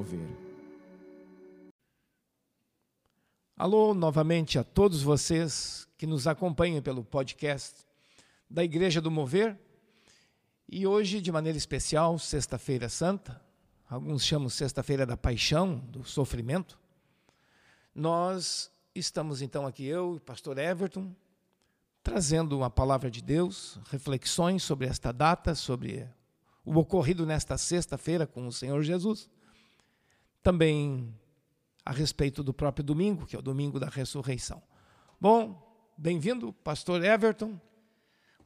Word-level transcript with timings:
Mover. 0.00 0.30
Alô, 3.54 3.92
novamente 3.92 4.58
a 4.58 4.64
todos 4.64 5.02
vocês 5.02 5.86
que 5.98 6.06
nos 6.06 6.26
acompanham 6.26 6.80
pelo 6.80 7.04
podcast 7.04 7.84
da 8.48 8.64
Igreja 8.64 8.98
do 8.98 9.10
Mover. 9.10 9.58
E 10.66 10.86
hoje, 10.86 11.20
de 11.20 11.30
maneira 11.30 11.58
especial, 11.58 12.18
Sexta-feira 12.18 12.88
Santa, 12.88 13.42
alguns 13.90 14.24
chamam 14.24 14.48
Sexta-feira 14.48 15.04
da 15.04 15.18
Paixão, 15.18 15.76
do 15.76 16.02
Sofrimento, 16.02 16.80
nós 17.94 18.72
estamos 18.94 19.42
então 19.42 19.66
aqui, 19.66 19.84
eu 19.84 20.14
e 20.14 20.16
o 20.16 20.20
pastor 20.20 20.56
Everton, 20.56 21.14
trazendo 22.02 22.56
uma 22.56 22.70
palavra 22.70 23.10
de 23.10 23.20
Deus, 23.20 23.78
reflexões 23.90 24.62
sobre 24.62 24.86
esta 24.86 25.12
data, 25.12 25.54
sobre 25.54 26.08
o 26.64 26.74
ocorrido 26.78 27.26
nesta 27.26 27.58
sexta-feira 27.58 28.26
com 28.26 28.46
o 28.46 28.52
Senhor 28.52 28.82
Jesus. 28.82 29.28
Também 30.42 31.14
a 31.84 31.92
respeito 31.92 32.42
do 32.42 32.54
próprio 32.54 32.82
domingo, 32.82 33.26
que 33.26 33.36
é 33.36 33.38
o 33.38 33.42
domingo 33.42 33.78
da 33.78 33.88
ressurreição. 33.88 34.62
Bom, 35.20 35.60
bem-vindo, 35.98 36.52
pastor 36.52 37.04
Everton. 37.04 37.60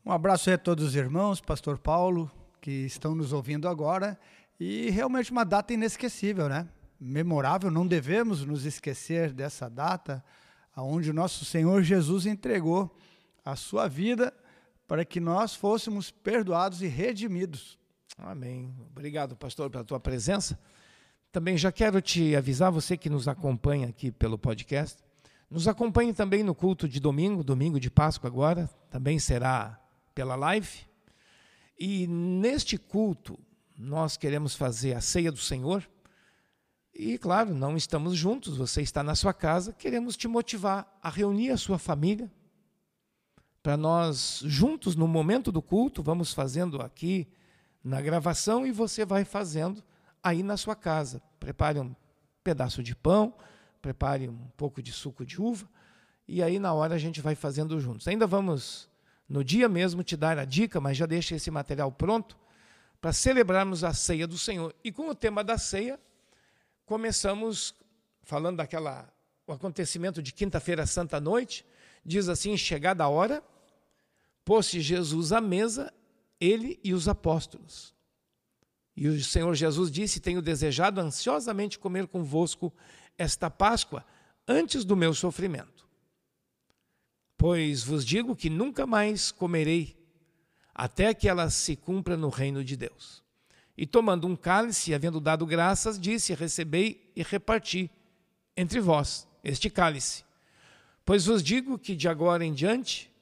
Um 0.05 0.11
abraço 0.11 0.51
aí 0.51 0.57
a 0.57 0.59
todos 0.59 0.85
os 0.85 0.97
irmãos, 0.97 1.41
pastor 1.41 1.79
Paulo, 1.79 2.31
que 2.61 2.71
estão 2.71 3.15
nos 3.15 3.33
ouvindo 3.33 3.69
agora. 3.69 4.19
E 4.59 4.91
realmente 4.91 5.31
uma 5.31 5.45
data 5.45 5.73
inesquecível, 5.73 6.49
né? 6.49 6.69
Memorável, 6.99 7.71
não 7.71 7.87
devemos 7.87 8.45
nos 8.45 8.65
esquecer 8.65 9.33
dessa 9.33 9.69
data, 9.71 10.25
onde 10.77 11.11
o 11.11 11.15
nosso 11.15 11.45
Senhor 11.45 11.83
Jesus 11.83 12.27
entregou 12.27 12.97
a 13.45 13.55
sua 13.55 13.87
vida 13.87 14.35
para 14.89 15.05
que 15.05 15.21
nós 15.21 15.55
fôssemos 15.55 16.11
perdoados 16.11 16.83
e 16.83 16.87
redimidos. 16.89 17.79
Amém. 18.19 18.75
Obrigado, 18.91 19.37
pastor, 19.37 19.71
pela 19.71 19.85
tua 19.85 20.01
presença. 20.01 20.59
Também 21.35 21.59
já 21.59 21.73
quero 21.73 22.01
te 22.01 22.37
avisar, 22.37 22.71
você 22.71 22.97
que 22.97 23.11
nos 23.11 23.27
acompanha 23.27 23.89
aqui 23.89 24.13
pelo 24.13 24.39
podcast, 24.39 25.03
nos 25.51 25.67
acompanhe 25.67 26.15
também 26.15 26.45
no 26.45 26.55
culto 26.55 26.89
de 26.89 27.01
domingo, 27.01 27.43
domingo 27.43 27.81
de 27.81 27.91
Páscoa 27.91 28.31
agora, 28.31 28.71
também 28.89 29.19
será 29.19 29.77
pela 30.15 30.37
live. 30.37 30.87
E 31.77 32.07
neste 32.07 32.79
culto, 32.79 33.37
nós 33.77 34.17
queremos 34.17 34.55
fazer 34.55 34.95
a 34.95 35.01
ceia 35.01 35.33
do 35.33 35.41
Senhor. 35.41 35.85
E, 36.95 37.19
claro, 37.19 37.53
não 37.53 37.77
estamos 37.77 38.17
juntos, 38.17 38.57
você 38.57 38.81
está 38.81 39.03
na 39.03 39.17
sua 39.17 39.35
casa, 39.35 39.73
queremos 39.73 40.17
te 40.17 40.29
motivar 40.29 40.87
a 41.03 41.11
reunir 41.11 41.51
a 41.51 41.57
sua 41.57 41.81
família, 41.81 42.31
para 43.61 43.77
nós, 43.77 44.41
juntos, 44.47 44.95
no 44.95 45.09
momento 45.09 45.51
do 45.51 45.61
culto, 45.61 46.01
vamos 46.01 46.33
fazendo 46.33 46.81
aqui 46.81 47.27
na 47.83 48.01
gravação 48.01 48.65
e 48.65 48.71
você 48.71 49.05
vai 49.05 49.25
fazendo 49.25 49.83
aí 50.25 50.43
na 50.43 50.57
sua 50.57 50.75
casa. 50.75 51.23
Prepare 51.39 51.79
um 51.79 51.95
pedaço 52.43 52.83
de 52.83 52.97
pão, 52.97 53.35
prepare 53.83 54.29
um 54.29 54.49
pouco 54.57 54.83
de 54.83 54.91
suco 54.91 55.25
de 55.25 55.41
uva 55.41 55.69
e 56.27 56.43
aí 56.43 56.59
na 56.59 56.73
hora 56.73 56.95
a 56.95 56.99
gente 56.99 57.21
vai 57.21 57.35
fazendo 57.35 57.79
juntos. 57.79 58.09
Ainda 58.09 58.27
vamos 58.27 58.89
no 59.29 59.45
dia 59.45 59.69
mesmo 59.69 60.03
te 60.03 60.17
dar 60.17 60.39
a 60.39 60.45
dica, 60.45 60.81
mas 60.81 60.97
já 60.97 61.07
deixa 61.07 61.37
esse 61.37 61.51
material 61.51 61.93
pronto 61.93 62.39
para 63.01 63.13
celebrarmos 63.13 63.85
a 63.85 63.93
ceia 63.93 64.27
do 64.27 64.39
Senhor. 64.39 64.75
E 64.83 64.91
com 64.91 65.09
o 65.09 65.15
tema 65.15 65.45
da 65.45 65.59
ceia, 65.59 66.01
começamos 66.87 67.75
falando 68.23 68.57
daquela 68.57 69.13
o 69.47 69.53
acontecimento 69.53 70.23
de 70.23 70.33
quinta-feira 70.33 70.87
santa 70.87 71.21
noite, 71.21 71.67
diz 72.05 72.29
assim: 72.31 72.57
chegada 72.57 73.05
a 73.05 73.09
hora, 73.09 73.43
pôs-se 74.43 74.81
Jesus 74.81 75.33
à 75.33 75.41
mesa, 75.41 75.93
ele 76.41 76.81
e 76.83 76.95
os 76.95 77.09
apóstolos. 77.09 77.95
E 78.97 79.09
o 79.09 79.23
Senhor 79.23 79.55
Jesus 79.55 79.91
disse: 79.91 80.21
Tenho 80.21 80.41
desejado 80.43 81.01
ansiosamente 81.01 81.79
comer 81.79 82.07
convosco 82.07 82.73
esta 83.19 83.51
Páscoa 83.51 84.05
antes 84.47 84.85
do 84.85 84.97
meu 84.97 85.15
sofrimento. 85.15 85.87
Pois 87.37 87.83
vos 87.83 88.05
digo 88.05 88.37
que 88.37 88.49
nunca 88.49 88.87
mais 88.87 89.31
comerei, 89.31 89.97
até 90.75 91.13
que 91.13 91.29
ela 91.29 91.51
se 91.51 91.77
cumpra 91.77 92.17
no 92.17 92.29
reino 92.29 92.65
de 92.65 92.77
Deus. 92.77 93.23
E 93.77 93.87
tomando 93.87 94.27
um 94.27 94.37
cálice, 94.37 94.95
havendo 94.95 95.21
dado 95.21 95.45
graças, 95.45 95.99
disse: 95.99 96.35
Recebei 96.35 97.13
e 97.17 97.23
reparti 97.23 97.91
entre 98.57 98.81
vós 98.81 99.27
este 99.43 99.69
cálice. 99.69 100.25
Pois 101.05 101.27
vos 101.27 101.43
digo 101.43 101.79
que 101.79 101.97
de 101.97 102.09
agora 102.09 102.45
em 102.45 102.53
diante 102.53 103.13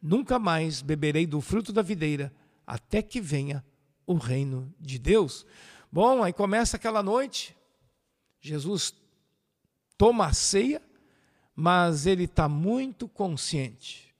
Nunca 0.00 0.38
mais 0.38 0.80
beberei 0.80 1.26
do 1.26 1.40
fruto 1.40 1.72
da 1.72 1.82
videira, 1.82 2.32
até 2.66 3.02
que 3.02 3.20
venha 3.20 3.62
o 4.12 4.16
reino 4.16 4.74
de 4.80 4.98
Deus. 4.98 5.46
Bom, 5.90 6.22
aí 6.22 6.32
começa 6.32 6.76
aquela 6.76 7.02
noite. 7.02 7.56
Jesus 8.40 8.94
toma 9.96 10.26
a 10.26 10.32
ceia, 10.32 10.82
mas 11.54 12.06
ele 12.06 12.24
está 12.24 12.48
muito 12.48 13.06
consciente 13.06 14.12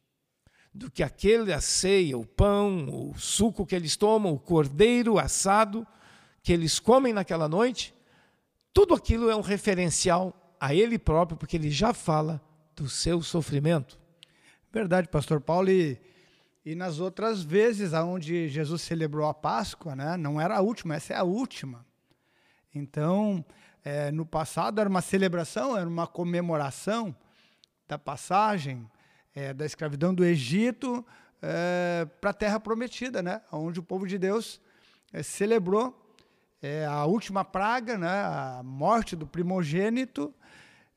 do 0.73 0.89
que 0.91 1.03
aquele 1.03 1.53
a 1.53 1.61
ceia, 1.61 2.17
o 2.17 2.25
pão, 2.25 3.11
o 3.11 3.19
suco 3.19 3.67
que 3.67 3.75
eles 3.75 3.97
tomam, 3.97 4.33
o 4.33 4.39
cordeiro 4.39 5.19
assado 5.19 5.87
que 6.43 6.53
eles 6.53 6.79
comem 6.79 7.13
naquela 7.13 7.49
noite, 7.49 7.93
tudo 8.73 8.95
aquilo 8.95 9.29
é 9.29 9.35
um 9.35 9.41
referencial 9.41 10.57
a 10.61 10.73
ele 10.73 10.99
próprio, 10.99 11.37
porque 11.37 11.57
ele 11.57 11.71
já 11.71 11.93
fala 11.93 12.41
do 12.77 12.89
seu 12.89 13.21
sofrimento. 13.23 13.99
Verdade, 14.73 15.09
pastor 15.09 15.41
Paulo. 15.41 15.69
E, 15.69 16.01
e 16.65 16.75
nas 16.75 17.01
outras 17.01 17.43
vezes 17.43 17.93
onde 17.93 18.49
Jesus 18.49 18.83
celebrou 18.83 19.29
a 19.29 19.35
Páscoa, 19.35 19.97
né, 19.97 20.17
não 20.17 20.41
era 20.41 20.57
a 20.57 20.61
última, 20.61 20.95
essa 20.95 21.15
é 21.15 21.17
a 21.17 21.23
última. 21.23 21.87
Então, 22.75 23.45
é, 23.85 24.11
no 24.11 24.27
passado 24.27 24.81
era 24.81 24.89
uma 24.89 25.01
celebração, 25.01 25.77
era 25.77 25.89
uma 25.89 26.07
comemoração 26.07 27.15
da 27.89 27.99
passagem 27.99 28.89
é, 29.35 29.55
da 29.55 29.65
escravidão 29.65 30.15
do 30.15 30.25
Egito 30.25 31.05
é, 31.43 32.07
para 32.21 32.31
a 32.31 32.35
Terra 32.35 32.61
Prometida, 32.61 33.23
né, 33.23 33.41
onde 33.51 33.81
o 33.81 33.83
povo 33.83 34.07
de 34.07 34.19
Deus 34.19 34.61
é, 35.13 35.23
celebrou 35.23 35.97
é, 36.63 36.85
a 36.85 37.05
última 37.07 37.45
praga, 37.45 37.97
né, 37.97 38.09
a 38.09 38.61
morte 38.63 39.17
do 39.17 39.27
primogênito 39.27 40.35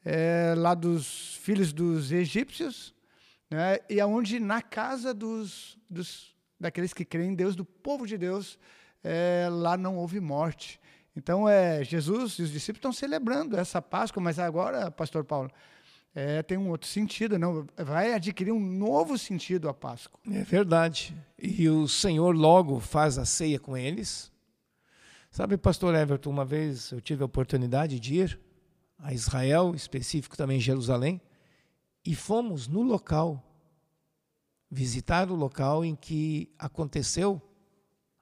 é, 0.04 0.54
lá 0.58 0.74
dos 0.74 1.36
filhos 1.38 1.72
dos 1.72 2.12
egípcios, 2.12 2.94
né? 3.54 3.78
e 3.90 4.00
aonde 4.00 4.40
na 4.40 4.62
casa 4.62 5.14
dos, 5.14 5.78
dos, 5.90 6.36
daqueles 6.60 6.94
que 6.94 7.06
creem 7.06 7.32
em 7.32 7.36
Deus, 7.36 7.56
do 7.56 7.64
povo 7.64 8.08
de 8.08 8.18
Deus, 8.18 8.58
é, 9.04 9.48
lá 9.52 9.78
não 9.78 9.98
houve 9.98 10.20
morte. 10.20 10.80
Então, 11.16 11.48
é, 11.48 11.84
Jesus 11.84 12.34
e 12.34 12.42
os 12.42 12.52
discípulos 12.52 12.80
estão 12.80 12.92
celebrando 12.92 13.56
essa 13.56 13.82
Páscoa, 13.82 14.22
mas 14.22 14.40
agora, 14.40 14.90
pastor 14.90 15.24
Paulo, 15.24 15.52
é, 16.16 16.42
tem 16.42 16.58
um 16.58 16.70
outro 16.70 16.88
sentido, 16.88 17.38
não? 17.38 17.68
vai 17.78 18.14
adquirir 18.14 18.52
um 18.52 18.60
novo 18.60 19.18
sentido 19.18 19.70
a 19.70 19.74
Páscoa. 19.74 20.20
É 20.32 20.44
verdade. 20.44 21.16
E 21.38 21.70
o 21.70 21.88
Senhor 21.88 22.36
logo 22.36 22.80
faz 22.80 23.18
a 23.18 23.26
ceia 23.26 23.60
com 23.60 23.78
eles. 23.78 24.32
Sabe, 25.30 25.58
pastor 25.58 25.96
Everton, 25.96 26.30
uma 26.30 26.46
vez 26.46 26.92
eu 26.92 27.02
tive 27.02 27.24
a 27.24 27.26
oportunidade 27.26 28.00
de 28.00 28.16
ir 28.16 28.40
a 29.00 29.14
Israel, 29.14 29.74
específico 29.76 30.38
também 30.38 30.60
Jerusalém, 30.60 31.20
e 32.06 32.16
fomos 32.16 32.68
no 32.68 32.82
local, 32.82 33.42
visitar 34.70 35.32
o 35.32 35.36
local 35.36 35.86
em 35.86 35.96
que 35.96 36.54
aconteceu 36.60 37.42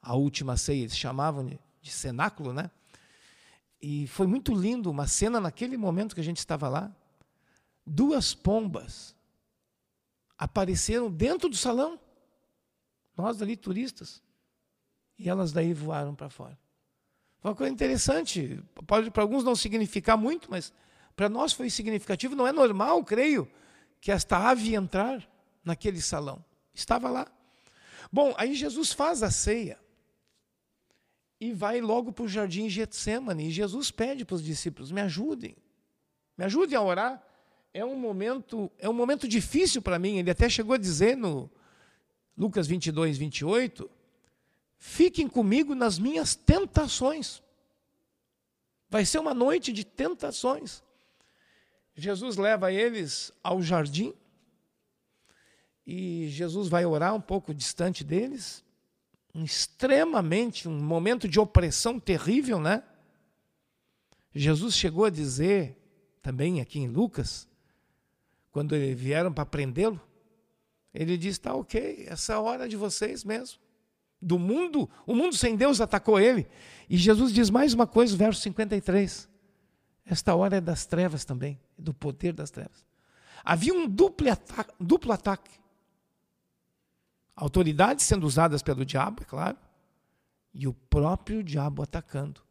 a 0.01 0.15
última 0.15 0.57
ceia, 0.57 0.81
eles 0.81 0.97
chamavam 0.97 1.45
de, 1.45 1.59
cenáculo, 1.91 2.53
né? 2.53 2.69
E 3.81 4.07
foi 4.07 4.27
muito 4.27 4.53
lindo, 4.53 4.89
uma 4.89 5.07
cena 5.07 5.39
naquele 5.39 5.77
momento 5.77 6.13
que 6.13 6.21
a 6.21 6.23
gente 6.23 6.37
estava 6.37 6.69
lá. 6.69 6.95
Duas 7.85 8.33
pombas 8.33 9.15
apareceram 10.37 11.09
dentro 11.11 11.49
do 11.49 11.55
salão, 11.55 11.99
nós 13.15 13.41
ali 13.41 13.55
turistas, 13.55 14.21
e 15.17 15.29
elas 15.29 15.51
daí 15.51 15.73
voaram 15.73 16.13
para 16.15 16.29
fora. 16.29 16.57
Foi 17.39 17.49
uma 17.49 17.57
coisa 17.57 17.73
interessante, 17.73 18.63
pode 18.85 19.09
para 19.09 19.23
alguns 19.23 19.43
não 19.43 19.55
significar 19.55 20.17
muito, 20.17 20.49
mas 20.49 20.71
para 21.15 21.27
nós 21.27 21.53
foi 21.53 21.69
significativo, 21.69 22.35
não 22.35 22.47
é 22.47 22.51
normal, 22.51 23.03
creio, 23.03 23.47
que 24.01 24.11
esta 24.11 24.49
ave 24.49 24.75
entrar 24.75 25.25
naquele 25.63 26.01
salão. 26.01 26.43
Estava 26.73 27.09
lá. 27.09 27.31
Bom, 28.11 28.33
aí 28.35 28.55
Jesus 28.55 28.91
faz 28.91 29.21
a 29.21 29.29
ceia 29.29 29.79
e 31.39 31.53
vai 31.53 31.79
logo 31.79 32.11
para 32.11 32.25
o 32.25 32.27
jardim 32.27 32.67
Getsemane. 32.67 33.47
E 33.47 33.51
Jesus 33.51 33.91
pede 33.91 34.25
para 34.25 34.35
os 34.35 34.43
discípulos: 34.43 34.91
me 34.91 35.01
ajudem, 35.01 35.55
me 36.35 36.43
ajudem 36.43 36.75
a 36.75 36.81
orar. 36.81 37.27
É 37.73 37.85
um 37.85 37.97
momento, 37.97 38.69
é 38.77 38.89
um 38.89 38.93
momento 38.93 39.27
difícil 39.27 39.81
para 39.81 39.99
mim. 39.99 40.17
Ele 40.17 40.31
até 40.31 40.49
chegou 40.49 40.73
a 40.73 40.77
dizer 40.77 41.15
no 41.15 41.49
Lucas 42.35 42.67
22, 42.67 43.17
28, 43.17 43.89
fiquem 44.77 45.27
comigo 45.27 45.75
nas 45.75 45.99
minhas 45.99 46.35
tentações. 46.35 47.41
Vai 48.89 49.05
ser 49.05 49.19
uma 49.19 49.33
noite 49.33 49.71
de 49.71 49.85
tentações. 49.85 50.83
Jesus 52.01 52.35
leva 52.35 52.71
eles 52.71 53.31
ao 53.43 53.61
jardim 53.61 54.11
e 55.85 56.27
Jesus 56.29 56.67
vai 56.67 56.83
orar 56.83 57.13
um 57.13 57.21
pouco 57.21 57.53
distante 57.53 58.03
deles, 58.03 58.65
um 59.35 59.43
extremamente 59.43 60.67
um 60.67 60.81
momento 60.81 61.27
de 61.27 61.39
opressão 61.39 61.99
terrível, 61.99 62.59
né? 62.59 62.81
Jesus 64.33 64.75
chegou 64.75 65.05
a 65.05 65.11
dizer, 65.11 65.77
também 66.23 66.59
aqui 66.59 66.79
em 66.79 66.87
Lucas, 66.87 67.47
quando 68.51 68.75
vieram 68.95 69.31
para 69.31 69.45
prendê-lo, 69.45 70.01
ele 70.91 71.15
disse: 71.17 71.39
está 71.39 71.53
ok, 71.53 72.05
essa 72.07 72.33
é 72.33 72.35
a 72.35 72.39
hora 72.41 72.67
de 72.67 72.75
vocês 72.75 73.23
mesmo. 73.23 73.59
Do 74.19 74.39
mundo, 74.39 74.89
o 75.05 75.13
mundo 75.13 75.35
sem 75.35 75.55
Deus 75.55 75.79
atacou 75.79 76.19
ele. 76.19 76.47
E 76.89 76.97
Jesus 76.97 77.31
diz 77.31 77.51
mais 77.51 77.75
uma 77.75 77.85
coisa, 77.85 78.17
verso 78.17 78.41
53. 78.41 79.30
Esta 80.11 80.35
hora 80.35 80.57
é 80.57 80.61
das 80.61 80.85
trevas 80.85 81.23
também, 81.23 81.57
do 81.77 81.93
poder 81.93 82.33
das 82.33 82.51
trevas. 82.51 82.85
Havia 83.45 83.73
um 83.73 83.87
duplo 83.87 84.29
ataque, 84.29 84.73
duplo 84.77 85.13
ataque. 85.13 85.49
Autoridades 87.33 88.05
sendo 88.05 88.27
usadas 88.27 88.61
pelo 88.61 88.83
diabo, 88.83 89.21
é 89.21 89.25
claro, 89.25 89.57
e 90.53 90.67
o 90.67 90.73
próprio 90.73 91.41
diabo 91.41 91.81
atacando 91.81 92.41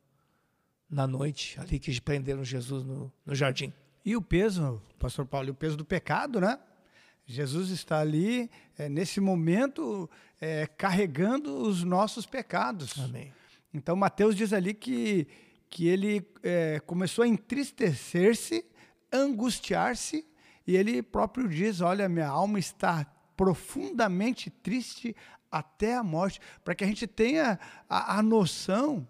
na 0.89 1.07
noite, 1.07 1.61
ali 1.61 1.79
que 1.79 2.01
prenderam 2.01 2.43
Jesus 2.43 2.83
no, 2.83 3.13
no 3.27 3.35
jardim. 3.35 3.75
E 4.07 4.17
o 4.17 4.23
peso, 4.23 4.83
pastor 4.99 5.27
Paulo, 5.27 5.51
o 5.51 5.55
peso 5.55 5.77
do 5.77 5.85
pecado, 5.85 6.41
né? 6.41 6.59
Jesus 7.27 7.69
está 7.69 8.01
ali, 8.01 8.51
é, 8.79 8.89
nesse 8.89 9.21
momento, 9.21 10.09
é, 10.41 10.67
carregando 10.67 11.55
os 11.59 11.85
nossos 11.85 12.25
pecados. 12.25 12.99
Amém. 12.99 13.35
Então, 13.75 13.95
Mateus 13.95 14.35
diz 14.35 14.55
ali 14.55 14.73
que, 14.73 15.29
que 15.71 15.87
ele 15.87 16.29
é, 16.43 16.81
começou 16.81 17.23
a 17.23 17.29
entristecer-se, 17.29 18.67
angustiar-se, 19.13 20.27
e 20.67 20.77
ele 20.77 21.03
próprio 21.03 21.49
diz: 21.49 21.81
Olha, 21.81 22.09
minha 22.09 22.29
alma 22.29 22.59
está 22.59 23.07
profundamente 23.37 24.51
triste 24.51 25.17
até 25.51 25.97
a 25.97 26.03
morte, 26.03 26.41
para 26.63 26.75
que 26.75 26.85
a 26.85 26.87
gente 26.87 27.07
tenha 27.07 27.59
a, 27.89 28.19
a 28.19 28.23
noção, 28.23 29.07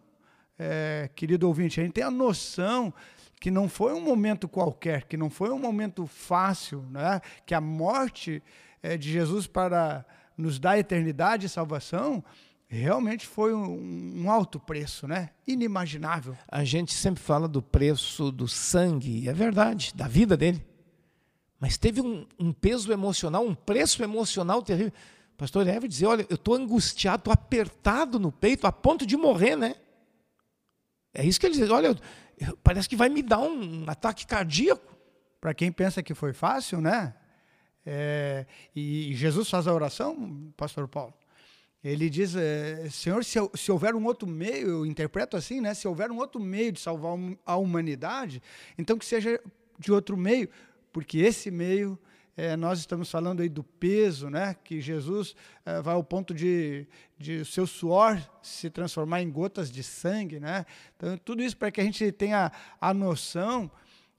é, 0.58 1.10
querido 1.16 1.48
ouvinte, 1.48 1.80
a 1.80 1.82
gente 1.82 1.94
tenha 1.94 2.06
a 2.06 2.10
noção 2.10 2.92
que 3.40 3.50
não 3.50 3.68
foi 3.68 3.94
um 3.94 4.00
momento 4.00 4.46
qualquer, 4.46 5.04
que 5.04 5.16
não 5.16 5.30
foi 5.30 5.50
um 5.50 5.58
momento 5.58 6.06
fácil, 6.06 6.82
né? 6.90 7.20
que 7.46 7.54
a 7.54 7.60
morte 7.60 8.42
é, 8.82 8.98
de 8.98 9.10
Jesus 9.10 9.46
para 9.46 10.04
nos 10.36 10.58
dar 10.58 10.78
eternidade 10.78 11.46
e 11.46 11.48
salvação 11.48 12.22
realmente 12.78 13.26
foi 13.26 13.52
um, 13.52 14.22
um, 14.22 14.30
alto 14.30 14.60
preço, 14.60 15.08
né? 15.08 15.30
Inimaginável. 15.46 16.36
A 16.46 16.62
gente 16.62 16.94
sempre 16.94 17.20
fala 17.20 17.48
do 17.48 17.60
preço 17.60 18.30
do 18.30 18.46
sangue, 18.46 19.28
é 19.28 19.32
verdade, 19.32 19.92
da 19.94 20.06
vida 20.06 20.36
dele. 20.36 20.64
Mas 21.58 21.76
teve 21.76 22.00
um, 22.00 22.26
um 22.38 22.52
peso 22.52 22.92
emocional, 22.92 23.44
um 23.44 23.54
preço 23.54 24.02
emocional 24.02 24.62
terrível. 24.62 24.92
Pastor 25.36 25.66
Eva 25.66 25.88
dizia: 25.88 26.08
Olha, 26.08 26.24
eu 26.30 26.36
estou 26.36 26.54
angustiado, 26.54 27.20
estou 27.20 27.32
apertado 27.32 28.20
no 28.20 28.30
peito, 28.30 28.66
a 28.66 28.72
ponto 28.72 29.04
de 29.04 29.16
morrer, 29.16 29.56
né? 29.56 29.74
É 31.12 31.24
isso 31.24 31.40
que 31.40 31.46
ele 31.46 31.56
diz: 31.56 31.70
Olha, 31.70 31.96
parece 32.62 32.88
que 32.88 32.96
vai 32.96 33.08
me 33.08 33.22
dar 33.22 33.40
um 33.40 33.84
ataque 33.88 34.26
cardíaco. 34.26 34.96
Para 35.40 35.54
quem 35.54 35.72
pensa 35.72 36.02
que 36.02 36.14
foi 36.14 36.32
fácil, 36.32 36.80
né? 36.80 37.14
É, 37.84 38.46
e 38.76 39.14
Jesus 39.14 39.48
faz 39.48 39.66
a 39.66 39.74
oração, 39.74 40.52
Pastor 40.56 40.86
Paulo. 40.86 41.14
Ele 41.82 42.10
diz, 42.10 42.36
é, 42.36 42.88
Senhor, 42.90 43.24
se, 43.24 43.38
se, 43.54 43.72
houver 43.72 43.94
um 43.94 44.04
outro 44.04 44.28
meio, 44.28 44.68
eu 44.68 44.86
interpreto 44.86 45.36
assim, 45.36 45.60
né? 45.60 45.72
Se 45.72 45.88
houver 45.88 46.10
um 46.10 46.18
outro 46.18 46.40
meio 46.40 46.72
de 46.72 46.80
salvar 46.80 47.16
a 47.44 47.56
humanidade, 47.56 48.42
então 48.76 48.98
que 48.98 49.04
seja 49.04 49.40
de 49.78 49.90
outro 49.90 50.16
meio, 50.16 50.48
porque 50.92 51.18
esse 51.18 51.50
meio 51.50 51.98
é, 52.36 52.56
nós 52.56 52.78
estamos 52.78 53.10
falando 53.10 53.40
aí 53.40 53.48
do 53.48 53.62
peso, 53.62 54.28
né? 54.28 54.54
Que 54.62 54.80
Jesus 54.80 55.34
é, 55.64 55.80
vai 55.80 55.94
ao 55.94 56.04
ponto 56.04 56.34
de, 56.34 56.86
de 57.18 57.44
seu 57.44 57.66
suor 57.66 58.20
se 58.42 58.70
transformar 58.70 59.22
em 59.22 59.30
gotas 59.30 59.70
de 59.70 59.82
sangue, 59.82 60.38
né? 60.38 60.64
Então 60.96 61.16
tudo 61.18 61.42
isso 61.42 61.56
para 61.56 61.70
que 61.70 61.80
a 61.80 61.84
gente 61.84 62.12
tenha 62.12 62.52
a 62.80 62.94
noção 62.94 63.70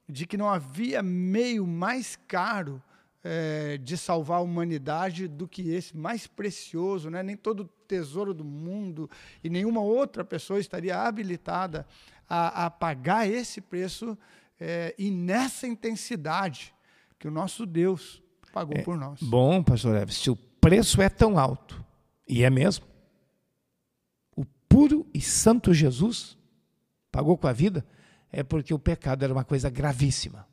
de 0.08 0.26
que 0.26 0.36
não 0.36 0.48
havia 0.48 1.02
meio 1.02 1.66
mais 1.66 2.16
caro 2.28 2.82
é, 3.24 3.78
de 3.78 3.96
salvar 3.96 4.38
a 4.38 4.42
humanidade 4.42 5.28
do 5.28 5.46
que 5.46 5.70
esse, 5.70 5.96
mais 5.96 6.26
precioso, 6.26 7.08
né? 7.08 7.22
nem 7.22 7.36
todo 7.36 7.68
tesouro 7.86 8.34
do 8.34 8.44
mundo 8.44 9.08
e 9.44 9.48
nenhuma 9.48 9.80
outra 9.80 10.24
pessoa 10.24 10.58
estaria 10.58 11.00
habilitada 11.00 11.86
a, 12.28 12.66
a 12.66 12.70
pagar 12.70 13.28
esse 13.28 13.60
preço 13.60 14.18
é, 14.58 14.94
e 14.98 15.10
nessa 15.10 15.66
intensidade 15.66 16.74
que 17.18 17.28
o 17.28 17.30
nosso 17.30 17.64
Deus 17.64 18.22
pagou 18.52 18.76
é, 18.76 18.82
por 18.82 18.96
nós. 18.96 19.20
Bom, 19.22 19.62
pastor 19.62 19.96
Eves, 19.96 20.16
se 20.16 20.30
o 20.30 20.36
preço 20.36 21.00
é 21.00 21.08
tão 21.08 21.38
alto, 21.38 21.84
e 22.28 22.42
é 22.42 22.50
mesmo, 22.50 22.86
o 24.34 24.44
puro 24.68 25.06
e 25.14 25.20
santo 25.20 25.72
Jesus 25.72 26.36
pagou 27.10 27.36
com 27.36 27.46
a 27.46 27.52
vida, 27.52 27.84
é 28.32 28.42
porque 28.42 28.72
o 28.72 28.78
pecado 28.78 29.22
era 29.22 29.32
uma 29.32 29.44
coisa 29.44 29.68
gravíssima 29.68 30.46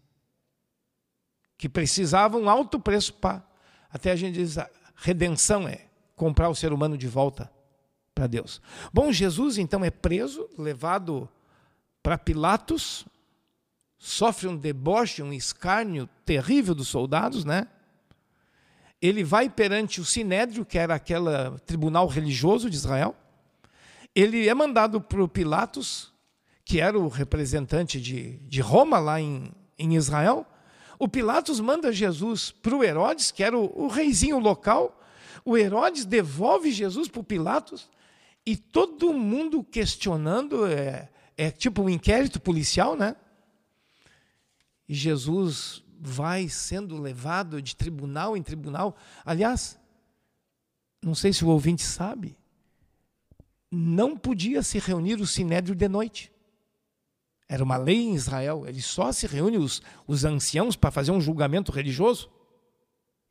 que 1.59 1.67
precisavam 1.67 2.43
um 2.43 2.49
alto 2.49 2.79
preço 2.79 3.13
para. 3.13 3.43
Até 3.91 4.11
a 4.11 4.15
gente 4.15 4.35
diz, 4.35 4.57
a 4.57 4.69
redenção 4.95 5.67
é 5.67 5.87
comprar 6.15 6.47
o 6.47 6.55
ser 6.55 6.71
humano 6.71 6.97
de 6.97 7.05
volta 7.05 7.51
para 8.15 8.27
Deus. 8.27 8.61
Bom, 8.93 9.11
Jesus 9.11 9.57
então 9.57 9.83
é 9.83 9.91
preso, 9.91 10.49
levado 10.57 11.27
para 12.01 12.17
Pilatos, 12.17 13.05
sofre 13.97 14.47
um 14.47 14.55
deboche, 14.55 15.21
um 15.21 15.33
escárnio 15.33 16.07
terrível 16.23 16.73
dos 16.73 16.87
soldados, 16.87 17.43
né? 17.43 17.67
Ele 19.01 19.21
vai 19.23 19.49
perante 19.49 19.99
o 19.99 20.05
Sinédrio, 20.05 20.65
que 20.65 20.77
era 20.77 20.95
aquele 20.95 21.57
tribunal 21.65 22.07
religioso 22.07 22.69
de 22.69 22.77
Israel. 22.77 23.13
Ele 24.15 24.47
é 24.47 24.53
mandado 24.53 25.01
para 25.01 25.21
o 25.21 25.27
Pilatos, 25.27 26.13
que 26.63 26.79
era 26.79 26.97
o 26.97 27.09
representante 27.09 27.99
de, 27.99 28.37
de 28.39 28.61
Roma 28.61 28.97
lá 28.97 29.19
em, 29.19 29.51
em 29.77 29.95
Israel, 29.95 30.45
o 30.99 31.07
Pilatos 31.07 31.61
manda 31.61 31.93
Jesus 31.93 32.51
para 32.51 32.75
o 32.75 32.83
Herodes, 32.83 33.31
que 33.31 33.41
era 33.41 33.57
o, 33.57 33.85
o 33.85 33.87
reizinho 33.87 34.37
local. 34.37 35.01
O 35.45 35.57
Herodes 35.57 36.03
devolve 36.03 36.71
Jesus 36.71 37.07
para 37.07 37.21
o 37.21 37.23
Pilatos 37.23 37.89
e 38.45 38.57
todo 38.57 39.13
mundo 39.13 39.63
questionando, 39.63 40.65
é, 40.65 41.09
é 41.37 41.49
tipo 41.49 41.83
um 41.83 41.89
inquérito 41.89 42.39
policial, 42.39 42.97
né? 42.97 43.15
E 44.87 44.93
Jesus 44.93 45.83
vai 45.97 46.49
sendo 46.49 46.99
levado 46.99 47.61
de 47.61 47.75
tribunal 47.75 48.35
em 48.35 48.43
tribunal. 48.43 48.97
Aliás, 49.23 49.79
não 51.01 51.15
sei 51.15 51.31
se 51.31 51.45
o 51.45 51.49
ouvinte 51.49 51.83
sabe, 51.83 52.37
não 53.71 54.17
podia 54.17 54.61
se 54.63 54.79
reunir 54.79 55.21
o 55.21 55.27
sinédrio 55.27 55.75
de 55.75 55.87
noite. 55.87 56.31
Era 57.49 57.63
uma 57.63 57.77
lei 57.77 57.97
em 57.97 58.13
Israel. 58.13 58.63
Ele 58.67 58.79
só 58.79 59.11
se 59.11 59.25
reúne 59.25 59.57
os, 59.57 59.81
os 60.05 60.23
anciãos 60.23 60.75
para 60.75 60.91
fazer 60.91 61.11
um 61.11 61.19
julgamento 61.19 61.71
religioso. 61.71 62.29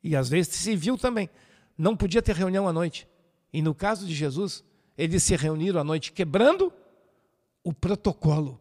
E 0.03 0.13
às 0.13 0.27
vezes 0.27 0.53
civil 0.55 0.97
também. 0.97 1.29
Não 1.77 1.95
podia 1.95 2.21
ter 2.21 2.35
reunião 2.35 2.67
à 2.67 2.73
noite. 2.73 3.07
E 3.53 3.61
no 3.61 3.73
caso 3.73 4.05
de 4.05 4.13
Jesus, 4.13 4.61
eles 4.97 5.23
se 5.23 5.35
reuniram 5.37 5.79
à 5.79 5.83
noite 5.85 6.11
quebrando 6.11 6.71
o 7.63 7.73
protocolo. 7.73 8.59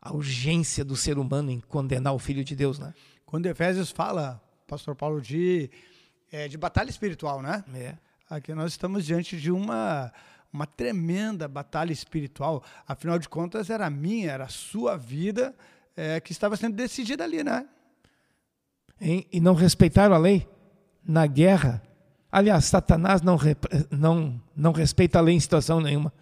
A 0.00 0.14
urgência 0.14 0.84
do 0.84 0.94
ser 0.94 1.18
humano 1.18 1.50
em 1.50 1.58
condenar 1.58 2.14
o 2.14 2.18
Filho 2.18 2.44
de 2.44 2.54
Deus, 2.54 2.78
né? 2.78 2.94
Quando 3.24 3.46
Efésios 3.46 3.90
fala, 3.90 4.40
pastor 4.68 4.94
Paulo, 4.94 5.20
de, 5.20 5.68
é, 6.30 6.46
de 6.46 6.58
batalha 6.58 6.90
espiritual, 6.90 7.40
né? 7.40 7.64
É. 7.74 7.96
Aqui 8.28 8.54
nós 8.54 8.72
estamos 8.72 9.04
diante 9.04 9.40
de 9.40 9.50
uma 9.50 10.12
uma 10.56 10.66
tremenda 10.66 11.46
batalha 11.46 11.92
espiritual. 11.92 12.64
Afinal 12.88 13.18
de 13.18 13.28
contas, 13.28 13.70
era 13.70 13.86
a 13.86 13.90
minha, 13.90 14.32
era 14.32 14.44
a 14.44 14.48
sua 14.48 14.96
vida 14.96 15.54
é, 15.94 16.18
que 16.18 16.32
estava 16.32 16.56
sendo 16.56 16.74
decidida 16.74 17.24
ali, 17.24 17.44
né? 17.44 17.66
E 18.98 19.40
não 19.40 19.54
respeitaram 19.54 20.14
a 20.14 20.18
lei 20.18 20.48
na 21.04 21.26
guerra. 21.26 21.82
Aliás, 22.32 22.64
Satanás 22.64 23.20
não, 23.20 23.38
não, 23.90 24.42
não 24.56 24.72
respeita 24.72 25.18
a 25.18 25.22
lei 25.22 25.34
em 25.34 25.40
situação 25.40 25.80
nenhuma. 25.80 26.12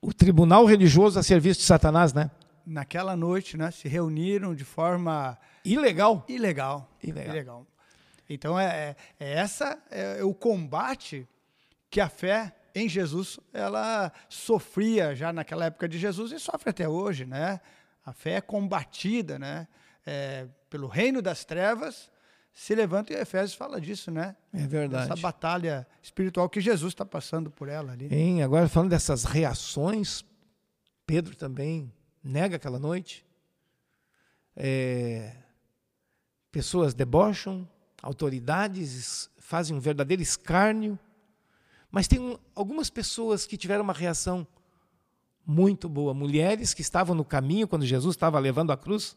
O 0.00 0.12
tribunal 0.12 0.66
religioso 0.66 1.18
a 1.18 1.22
serviço 1.22 1.60
de 1.60 1.66
Satanás, 1.66 2.12
né? 2.12 2.30
Naquela 2.66 3.16
noite, 3.16 3.56
né, 3.56 3.70
se 3.70 3.88
reuniram 3.88 4.54
de 4.54 4.64
forma 4.64 5.38
ilegal. 5.64 6.24
Ilegal. 6.28 6.88
Ilegal. 7.02 7.34
ilegal. 7.34 7.66
Então 8.28 8.60
é, 8.60 8.66
é, 8.66 8.96
é 9.18 9.32
essa 9.32 9.78
é 9.90 10.22
o 10.22 10.34
combate 10.34 11.26
que 11.90 12.00
a 12.00 12.08
fé 12.08 12.54
em 12.74 12.88
Jesus, 12.88 13.38
ela 13.52 14.12
sofria 14.28 15.14
já 15.14 15.32
naquela 15.32 15.66
época 15.66 15.88
de 15.88 15.98
Jesus 15.98 16.32
e 16.32 16.38
sofre 16.38 16.70
até 16.70 16.88
hoje, 16.88 17.24
né? 17.26 17.60
A 18.04 18.12
fé 18.12 18.32
é 18.32 18.40
combatida, 18.40 19.38
né? 19.38 19.68
É, 20.04 20.46
pelo 20.68 20.88
reino 20.88 21.22
das 21.22 21.44
trevas, 21.44 22.10
se 22.52 22.74
levanta 22.74 23.12
e 23.12 23.16
Efésios 23.16 23.54
fala 23.54 23.80
disso, 23.80 24.10
né? 24.10 24.36
É 24.52 24.66
verdade. 24.66 25.10
Essa 25.10 25.20
batalha 25.20 25.86
espiritual 26.02 26.48
que 26.48 26.60
Jesus 26.60 26.92
está 26.92 27.04
passando 27.04 27.50
por 27.50 27.68
ela 27.68 27.92
ali. 27.92 28.08
Hein, 28.12 28.42
agora 28.42 28.68
falando 28.68 28.90
dessas 28.90 29.24
reações, 29.24 30.24
Pedro 31.06 31.36
também 31.36 31.92
nega 32.22 32.56
aquela 32.56 32.78
noite. 32.78 33.24
É, 34.56 35.34
pessoas 36.50 36.92
debocham, 36.92 37.68
autoridades 38.02 39.30
fazem 39.38 39.76
um 39.76 39.80
verdadeiro 39.80 40.22
escárnio 40.22 40.98
mas 41.92 42.08
tem 42.08 42.38
algumas 42.54 42.88
pessoas 42.88 43.46
que 43.46 43.58
tiveram 43.58 43.84
uma 43.84 43.92
reação 43.92 44.46
muito 45.46 45.90
boa. 45.90 46.14
Mulheres 46.14 46.72
que 46.72 46.80
estavam 46.80 47.14
no 47.14 47.24
caminho 47.24 47.68
quando 47.68 47.84
Jesus 47.84 48.16
estava 48.16 48.38
levando 48.38 48.72
a 48.72 48.76
cruz, 48.78 49.14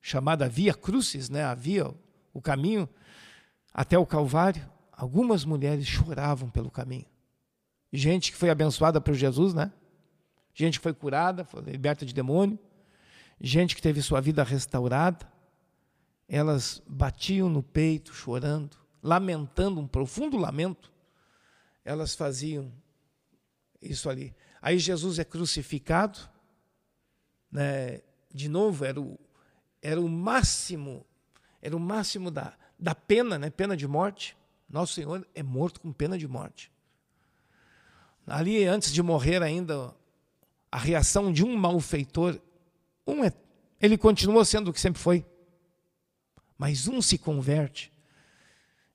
chamada 0.00 0.48
Via 0.48 0.72
Crucis, 0.72 1.28
né? 1.28 1.44
Havia 1.44 1.94
o 2.32 2.40
caminho 2.40 2.88
até 3.74 3.98
o 3.98 4.06
Calvário. 4.06 4.66
Algumas 4.90 5.44
mulheres 5.44 5.86
choravam 5.86 6.48
pelo 6.48 6.70
caminho. 6.70 7.04
Gente 7.92 8.32
que 8.32 8.38
foi 8.38 8.48
abençoada 8.48 8.98
por 8.98 9.12
Jesus, 9.12 9.52
né? 9.52 9.70
Gente 10.54 10.78
que 10.78 10.82
foi 10.82 10.94
curada, 10.94 11.44
foi 11.44 11.60
liberta 11.60 12.06
de 12.06 12.14
demônio. 12.14 12.58
Gente 13.38 13.76
que 13.76 13.82
teve 13.82 14.00
sua 14.00 14.22
vida 14.22 14.42
restaurada. 14.42 15.30
Elas 16.26 16.82
batiam 16.88 17.50
no 17.50 17.62
peito, 17.62 18.14
chorando, 18.14 18.78
lamentando 19.02 19.78
um 19.78 19.86
profundo 19.86 20.38
lamento. 20.38 20.95
Elas 21.86 22.16
faziam 22.16 22.72
isso 23.80 24.10
ali. 24.10 24.34
Aí 24.60 24.76
Jesus 24.76 25.20
é 25.20 25.24
crucificado, 25.24 26.18
né? 27.48 28.00
de 28.34 28.48
novo, 28.48 28.84
era 28.84 29.00
o, 29.00 29.16
era 29.80 30.00
o 30.00 30.08
máximo, 30.08 31.06
era 31.62 31.76
o 31.76 31.78
máximo 31.78 32.28
da, 32.28 32.54
da 32.76 32.92
pena, 32.92 33.38
né? 33.38 33.50
pena 33.50 33.76
de 33.76 33.86
morte. 33.86 34.36
Nosso 34.68 34.94
Senhor 34.94 35.24
é 35.32 35.44
morto 35.44 35.80
com 35.80 35.92
pena 35.92 36.18
de 36.18 36.26
morte. 36.26 36.72
Ali, 38.26 38.64
antes 38.64 38.92
de 38.92 39.00
morrer 39.00 39.40
ainda, 39.40 39.94
a 40.72 40.78
reação 40.78 41.32
de 41.32 41.44
um 41.44 41.56
malfeitor, 41.56 42.40
um 43.06 43.22
é, 43.22 43.32
ele 43.80 43.96
continua 43.96 44.44
sendo 44.44 44.70
o 44.70 44.72
que 44.72 44.80
sempre 44.80 45.00
foi, 45.00 45.24
mas 46.58 46.88
um 46.88 47.00
se 47.00 47.16
converte 47.16 47.92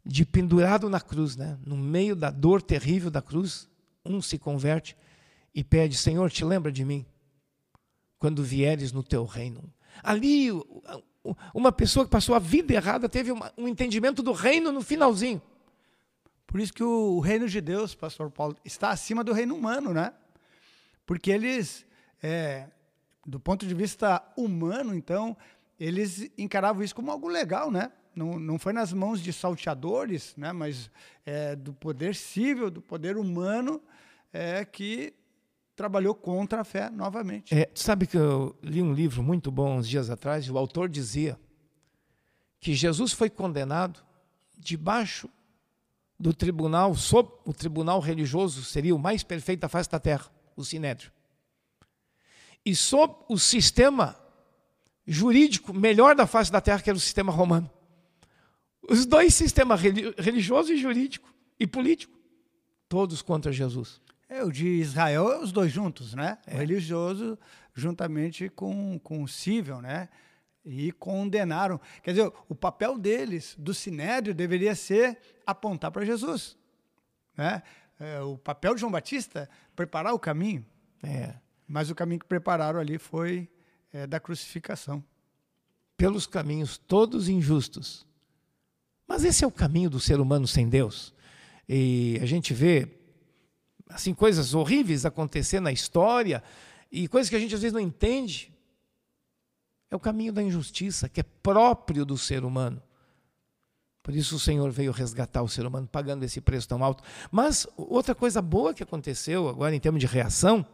de 0.05 0.25
pendurado 0.25 0.89
na 0.89 1.00
cruz, 1.00 1.36
né? 1.36 1.58
no 1.65 1.77
meio 1.77 2.15
da 2.15 2.29
dor 2.29 2.62
terrível 2.62 3.12
da 3.12 3.22
cruz, 3.22 3.70
um 4.05 4.22
se 4.22 4.38
converte 4.38 4.98
e 5.53 5.63
pede: 5.63 5.96
Senhor, 5.96 6.29
te 6.31 6.43
lembra 6.43 6.72
de 6.72 6.84
mim 6.84 7.05
quando 8.17 8.43
vieres 8.43 8.91
no 8.91 9.03
teu 9.03 9.25
reino. 9.25 9.72
Ali, 10.03 10.50
uma 11.53 11.72
pessoa 11.72 12.05
que 12.05 12.12
passou 12.12 12.34
a 12.36 12.39
vida 12.39 12.74
errada 12.74 13.10
teve 13.10 13.31
um 13.58 13.67
entendimento 13.67 14.24
do 14.24 14.31
reino 14.31 14.72
no 14.72 14.81
finalzinho. 14.81 15.41
Por 16.48 16.60
isso 16.60 16.74
que 16.74 16.84
o 16.84 17.20
reino 17.20 17.48
de 17.48 17.62
Deus, 17.62 17.96
pastor 17.96 18.29
Paulo, 18.29 18.58
está 18.65 18.89
acima 18.89 19.24
do 19.24 19.31
reino 19.31 19.55
humano, 19.55 19.93
né? 19.93 20.13
Porque 21.05 21.31
eles, 21.31 21.86
é, 22.22 22.67
do 23.25 23.39
ponto 23.39 23.65
de 23.65 23.74
vista 23.74 24.22
humano, 24.36 24.93
então, 24.93 25.38
eles 25.79 26.29
encaravam 26.38 26.84
isso 26.84 26.93
como 26.93 27.12
algo 27.12 27.27
legal, 27.27 27.72
né? 27.72 27.91
Não, 28.15 28.38
não 28.38 28.60
foi 28.60 28.74
nas 28.74 28.91
mãos 28.91 29.22
de 29.22 29.32
salteadores, 29.32 30.36
né? 30.36 30.51
Mas 30.51 30.89
é, 31.25 31.56
do 31.56 31.74
poder 31.74 32.15
civil, 32.15 32.70
do 32.70 32.82
poder 32.82 33.18
humano, 33.18 33.82
é 34.34 34.65
que 34.65 35.13
trabalhou 35.75 36.13
contra 36.13 36.62
a 36.62 36.63
fé 36.63 36.89
novamente. 36.89 37.53
É, 37.56 37.70
sabe 37.74 38.06
que 38.06 38.18
eu 38.18 38.56
li 38.62 38.82
um 38.82 38.94
livro 38.94 39.24
muito 39.24 39.51
bom 39.51 39.77
uns 39.77 39.88
dias 39.88 40.10
atrás, 40.10 40.46
e 40.46 40.51
o 40.51 40.58
autor 40.58 40.89
dizia 40.89 41.39
que 42.60 42.74
Jesus 42.74 43.12
foi 43.12 43.30
condenado 43.30 44.00
debaixo 44.58 45.27
do 46.20 46.34
tribunal, 46.34 46.94
sob 46.94 47.32
o 47.46 47.51
tribunal 47.51 48.00
religioso, 48.00 48.63
seria 48.63 48.96
o 48.96 49.00
mais 49.00 49.24
perfeito 49.24 49.62
da 49.62 49.70
face 49.70 49.89
da 49.89 50.00
terra, 50.00 50.30
o 50.56 50.63
Sinédrio. 50.63 51.12
E 52.63 52.75
sob 52.75 53.15
o 53.27 53.39
sistema 53.39 54.15
jurídico 55.08 55.74
melhor 55.74 56.15
da 56.15 56.27
face 56.27 56.51
da 56.51 56.62
terra, 56.62 56.80
que 56.80 56.91
era 56.91 56.98
o 56.98 57.01
sistema 57.01 57.32
romano. 57.32 57.68
Os 58.88 59.06
dois 59.06 59.34
sistemas, 59.34 59.80
religioso 60.18 60.74
e 60.74 60.78
jurídico 60.78 61.32
e 61.60 61.68
político, 61.68 62.18
todos 62.90 63.22
contra 63.22 63.52
Jesus. 63.52 64.02
É, 64.28 64.44
o 64.44 64.52
de 64.52 64.66
Israel 64.66 65.32
é 65.32 65.40
os 65.40 65.52
dois 65.52 65.72
juntos, 65.72 66.14
né? 66.14 66.38
É. 66.48 66.56
O 66.56 66.58
religioso 66.60 67.38
juntamente 67.74 68.50
com, 68.50 69.00
com 69.00 69.24
o 69.24 69.28
civil, 69.28 69.82
né? 69.82 70.10
E 70.64 70.92
condenaram. 70.94 71.80
Quer 72.02 72.12
dizer, 72.12 72.32
o 72.48 72.56
papel 72.56 72.98
deles, 72.98 73.56
do 73.58 73.74
sinédrio, 73.74 74.34
deveria 74.34 74.76
ser 74.76 75.20
apontar 75.46 75.92
para 75.92 76.06
Jesus. 76.06 76.58
Né? 77.36 77.64
É, 78.00 78.22
o 78.22 78.38
papel 78.38 78.74
de 78.74 78.82
João 78.82 78.92
Batista, 78.92 79.50
preparar 79.76 80.14
o 80.14 80.20
caminho. 80.20 80.66
É. 81.04 81.34
Mas 81.68 81.90
o 81.90 81.96
caminho 81.96 82.20
que 82.20 82.26
prepararam 82.26 82.80
ali 82.80 82.98
foi 82.98 83.50
é, 83.92 84.06
da 84.06 84.20
crucificação. 84.20 85.04
Pelos 85.98 86.26
caminhos 86.26 86.78
todos 86.78 87.28
injustos. 87.28 88.06
Mas 89.12 89.25
esse 89.25 89.44
é 89.44 89.48
o 89.48 89.51
caminho 89.51 89.89
do 89.89 90.00
ser 90.00 90.22
humano 90.22 90.48
sem 90.48 90.70
Deus. 90.70 91.13
E 91.68 92.18
a 92.22 92.25
gente 92.25 92.53
vê 92.53 92.88
assim 93.89 94.13
coisas 94.13 94.53
horríveis 94.53 95.06
acontecer 95.06 95.60
na 95.60 95.70
história 95.70 96.41
e 96.89 97.10
coisas 97.10 97.30
que 97.30 97.36
a 97.36 97.39
gente 97.39 97.53
às 97.53 97.62
vezes 97.62 97.74
não 97.74 97.82
entende. 97.82 98.53
É 99.89 99.96
o 99.98 100.00
caminho 100.00 100.32
da 100.32 100.41
injustiça 100.41 101.10
que 101.10 101.20
é 101.20 101.24
próprio 101.24 102.06
do 102.06 102.18
ser 102.18 102.46
humano. 102.46 102.82
Por 104.01 104.15
isso 104.15 104.38
o 104.38 104.39
Senhor 104.39 104.72
veio 104.72 104.94
resgatar 104.94 105.41
o 105.41 105.50
ser 105.50 105.65
humano 105.65 105.89
pagando 105.91 106.24
esse 106.24 106.39
preço 106.39 106.70
tão 106.70 106.82
alto. 106.82 107.03
Mas 107.30 107.68
outra 107.75 108.15
coisa 108.15 108.41
boa 108.41 108.74
que 108.74 108.82
aconteceu 108.82 109.50
agora 109.50 109.75
em 109.75 109.80
termos 109.82 110.00
de 110.00 110.08
reação 110.08 110.65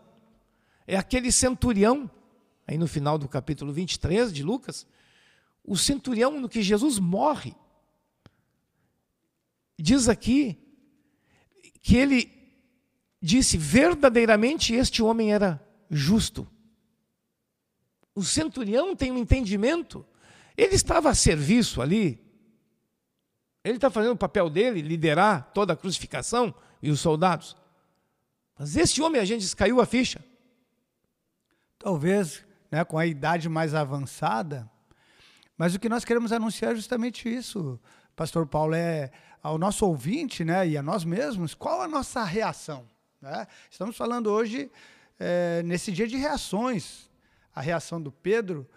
é 0.86 0.96
aquele 0.96 1.32
centurião, 1.32 2.08
aí 2.68 2.78
no 2.78 2.88
final 2.88 3.18
do 3.18 3.28
capítulo 3.28 3.74
23 3.74 4.32
de 4.32 4.44
Lucas, 4.44 4.86
o 5.64 5.76
centurião 5.76 6.40
no 6.40 6.48
que 6.48 6.62
Jesus 6.62 7.00
morre. 7.00 7.56
Diz 9.78 10.10
aqui 10.10 10.58
que 11.82 11.96
ele 11.96 12.32
disse: 13.22 13.58
verdadeiramente 13.58 14.74
este 14.74 15.02
homem 15.04 15.34
era 15.34 15.64
justo. 15.90 16.48
O 18.16 18.24
centurião 18.24 18.96
tem 18.96 19.12
um 19.12 19.18
entendimento, 19.18 20.06
ele 20.56 20.74
estava 20.74 21.10
a 21.10 21.16
serviço 21.16 21.82
ali, 21.82 22.20
ele 23.64 23.76
está 23.76 23.92
fazendo 23.92 24.14
o 24.14 24.18
papel 24.18 24.50
dele, 24.50 24.82
liderar 24.82 25.52
toda 25.54 25.74
a 25.74 25.78
crucificação 25.78 26.54
e 26.82 26.90
os 26.90 27.00
soldados. 27.00 27.56
Mas 28.58 28.76
esse 28.76 29.02
homem, 29.02 29.22
a 29.22 29.26
gente 29.26 29.56
caiu 29.56 29.80
a 29.80 29.86
ficha. 29.86 30.24
Talvez 31.78 32.44
né, 32.72 32.84
com 32.84 32.98
a 32.98 33.06
idade 33.06 33.48
mais 33.48 33.76
avançada, 33.76 34.70
mas 35.58 35.76
o 35.76 35.80
que 35.80 35.90
nós 35.90 36.04
queremos 36.04 36.32
anunciar 36.32 36.72
é 36.72 36.76
justamente 36.76 37.30
isso, 37.30 37.80
Pastor 38.18 38.48
Paulo, 38.48 38.74
é 38.74 39.12
ao 39.44 39.60
nosso 39.60 39.86
ouvinte 39.86 40.44
né, 40.44 40.68
e 40.68 40.76
a 40.76 40.82
nós 40.82 41.06
mesmos, 41.06 41.54
qual 41.54 41.84
a 41.84 41.88
nossa 41.88 42.24
reação? 42.24 42.84
Né? 43.22 43.46
Estamos 43.70 43.96
falando 43.96 44.32
hoje, 44.32 44.72
é, 45.20 45.62
nesse 45.62 45.92
dia 45.92 46.08
de 46.08 46.18
reações. 46.18 47.12
A 47.54 47.62
reação 47.62 48.02
do 48.02 48.12
Pedro, 48.12 48.68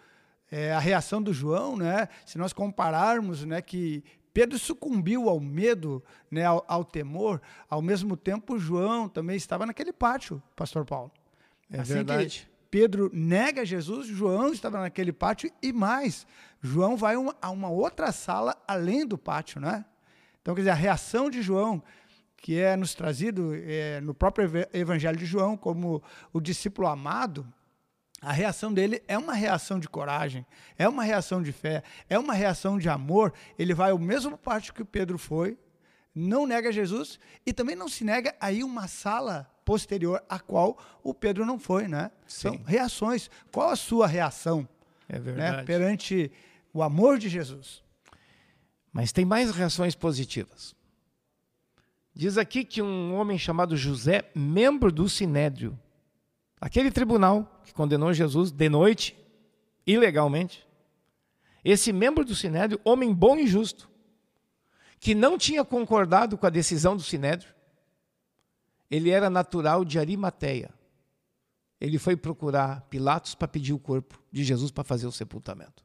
é, 0.52 0.74
a 0.74 0.78
reação 0.78 1.22
do 1.22 1.32
João, 1.32 1.74
né? 1.74 2.06
se 2.26 2.36
nós 2.36 2.52
compararmos 2.52 3.46
né, 3.46 3.62
que 3.62 4.04
Pedro 4.34 4.58
sucumbiu 4.58 5.30
ao 5.30 5.40
medo, 5.40 6.04
né, 6.30 6.44
ao, 6.44 6.62
ao, 6.68 6.84
temor, 6.84 7.40
ao 7.68 7.80
mesmo 7.80 8.18
tempo 8.18 8.58
João 8.58 9.08
também 9.08 9.36
estava 9.36 9.64
naquele 9.64 9.92
pátio, 9.92 10.42
pastor 10.54 10.84
Paulo. 10.84 11.10
É 11.70 11.80
assim 11.80 11.94
verdade. 11.94 12.49
Pedro 12.70 13.10
nega 13.12 13.64
Jesus, 13.64 14.06
João 14.06 14.52
estava 14.52 14.80
naquele 14.80 15.12
pátio 15.12 15.50
e 15.62 15.72
mais, 15.72 16.26
João 16.62 16.96
vai 16.96 17.16
uma, 17.16 17.34
a 17.40 17.50
uma 17.50 17.68
outra 17.68 18.12
sala 18.12 18.56
além 18.66 19.06
do 19.06 19.18
pátio, 19.18 19.60
né? 19.60 19.84
Então, 20.40 20.54
quer 20.54 20.62
dizer, 20.62 20.70
a 20.70 20.74
reação 20.74 21.28
de 21.28 21.42
João 21.42 21.82
que 22.40 22.58
é 22.58 22.74
nos 22.74 22.94
trazido 22.94 23.52
é, 23.54 24.00
no 24.00 24.14
próprio 24.14 24.50
Evangelho 24.72 25.18
de 25.18 25.26
João 25.26 25.56
como 25.56 26.02
o 26.32 26.40
discípulo 26.40 26.88
amado, 26.88 27.46
a 28.20 28.32
reação 28.32 28.72
dele 28.72 29.02
é 29.06 29.16
uma 29.16 29.34
reação 29.34 29.78
de 29.78 29.88
coragem, 29.88 30.44
é 30.78 30.88
uma 30.88 31.02
reação 31.02 31.42
de 31.42 31.52
fé, 31.52 31.82
é 32.08 32.18
uma 32.18 32.34
reação 32.34 32.78
de 32.78 32.88
amor. 32.88 33.32
Ele 33.58 33.74
vai 33.74 33.90
ao 33.90 33.98
mesmo 33.98 34.36
parte 34.36 34.72
que 34.72 34.84
Pedro 34.84 35.18
foi, 35.18 35.58
não 36.14 36.46
nega 36.46 36.72
Jesus 36.72 37.18
e 37.46 37.52
também 37.52 37.76
não 37.76 37.88
se 37.88 38.04
nega 38.04 38.34
aí 38.40 38.64
uma 38.64 38.88
sala 38.88 39.50
posterior 39.70 40.20
a 40.28 40.40
qual 40.40 40.76
o 41.00 41.14
Pedro 41.14 41.46
não 41.46 41.56
foi, 41.56 41.86
né? 41.86 42.10
Sim. 42.26 42.48
São 42.48 42.60
reações. 42.64 43.30
Qual 43.52 43.70
a 43.70 43.76
sua 43.76 44.08
reação? 44.08 44.68
É 45.08 45.12
né, 45.12 45.20
verdade. 45.20 45.56
Né, 45.58 45.62
perante 45.62 46.32
o 46.74 46.82
amor 46.82 47.18
de 47.20 47.28
Jesus? 47.28 47.80
Mas 48.92 49.12
tem 49.12 49.24
mais 49.24 49.52
reações 49.52 49.94
positivas. 49.94 50.74
Diz 52.12 52.36
aqui 52.36 52.64
que 52.64 52.82
um 52.82 53.14
homem 53.14 53.38
chamado 53.38 53.76
José, 53.76 54.28
membro 54.34 54.90
do 54.90 55.08
Sinédrio, 55.08 55.78
aquele 56.60 56.90
tribunal 56.90 57.62
que 57.64 57.72
condenou 57.72 58.12
Jesus 58.12 58.50
de 58.50 58.68
noite, 58.68 59.16
ilegalmente, 59.86 60.66
esse 61.64 61.92
membro 61.92 62.24
do 62.24 62.34
Sinédrio, 62.34 62.80
homem 62.84 63.14
bom 63.14 63.36
e 63.36 63.46
justo, 63.46 63.88
que 64.98 65.14
não 65.14 65.38
tinha 65.38 65.64
concordado 65.64 66.36
com 66.36 66.44
a 66.44 66.50
decisão 66.50 66.96
do 66.96 67.04
Sinédrio, 67.04 67.54
ele 68.90 69.10
era 69.10 69.30
natural 69.30 69.84
de 69.84 69.98
Arimateia. 69.98 70.74
Ele 71.80 71.98
foi 71.98 72.16
procurar 72.16 72.82
Pilatos 72.82 73.34
para 73.34 73.48
pedir 73.48 73.72
o 73.72 73.78
corpo 73.78 74.20
de 74.30 74.44
Jesus 74.44 74.70
para 74.70 74.84
fazer 74.84 75.06
o 75.06 75.12
sepultamento. 75.12 75.84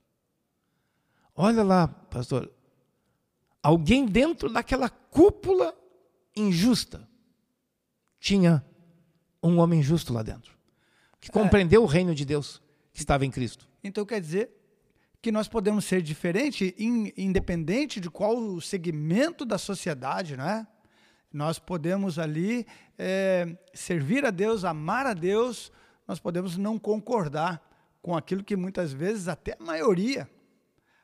Olha 1.36 1.64
lá, 1.64 1.88
pastor, 1.88 2.52
alguém 3.62 4.06
dentro 4.06 4.52
daquela 4.52 4.90
cúpula 4.90 5.74
injusta, 6.36 7.08
tinha 8.20 8.66
um 9.42 9.60
homem 9.60 9.82
justo 9.82 10.12
lá 10.12 10.24
dentro. 10.24 10.56
que 11.22 11.32
compreendeu 11.32 11.82
o 11.82 11.88
reino 11.88 12.14
de 12.14 12.24
Deus 12.24 12.62
que 12.94 13.00
estava 13.00 13.26
em 13.26 13.32
Cristo. 13.32 13.68
Então 13.84 14.06
quer 14.06 14.22
dizer 14.22 14.52
que 15.20 15.32
nós 15.32 15.48
podemos 15.48 15.86
ser 15.86 16.04
diferentes, 16.04 16.72
independente 16.78 18.00
de 18.00 18.12
qual 18.12 18.38
o 18.38 18.62
segmento 18.62 19.44
da 19.44 19.58
sociedade, 19.58 20.38
não 20.38 20.48
é? 20.48 20.68
Nós 21.36 21.60
podemos 21.60 22.18
ali 22.18 22.66
é, 22.98 23.58
servir 23.74 24.26
a 24.26 24.32
Deus, 24.32 24.64
amar 24.64 25.06
a 25.06 25.14
Deus, 25.14 25.70
nós 26.08 26.18
podemos 26.18 26.56
não 26.56 26.80
concordar 26.80 27.62
com 28.02 28.16
aquilo 28.16 28.42
que 28.42 28.56
muitas 28.56 28.94
vezes 28.94 29.28
até 29.28 29.58
a 29.60 29.62
maioria, 29.62 30.30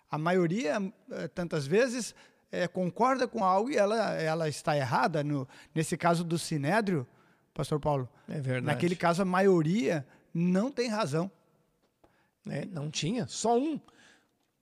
a 0.09 0.17
maioria 0.17 0.77
é, 1.11 1.27
tantas 1.27 1.67
vezes 1.67 2.15
é, 2.49 2.65
concorda 2.65 3.27
com 3.27 3.43
algo 3.43 3.71
e 3.71 3.75
ela, 3.75 4.13
ela 4.13 4.47
está 4.47 4.77
errada. 4.77 5.21
No, 5.21 5.45
nesse 5.75 5.97
caso 5.97 6.23
do 6.23 6.39
Sinédrio, 6.39 7.05
Pastor 7.53 7.81
Paulo. 7.81 8.07
É 8.29 8.39
verdade. 8.39 8.67
Naquele 8.67 8.95
caso, 8.95 9.23
a 9.23 9.25
maioria 9.25 10.07
não 10.33 10.71
tem 10.71 10.87
razão. 10.87 11.29
É, 12.47 12.65
não 12.67 12.89
tinha, 12.89 13.27
só 13.27 13.59
um. 13.59 13.77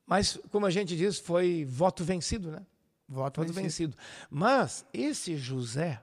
Mas, 0.04 0.36
como 0.52 0.66
a 0.66 0.72
gente 0.72 0.98
diz, 0.98 1.20
foi 1.20 1.64
voto 1.64 2.04
vencido, 2.04 2.50
né? 2.50 2.66
Voto, 3.10 3.42
voto 3.42 3.52
vencido. 3.52 3.96
vencido. 3.96 3.98
Mas 4.30 4.86
esse 4.94 5.36
José, 5.36 6.02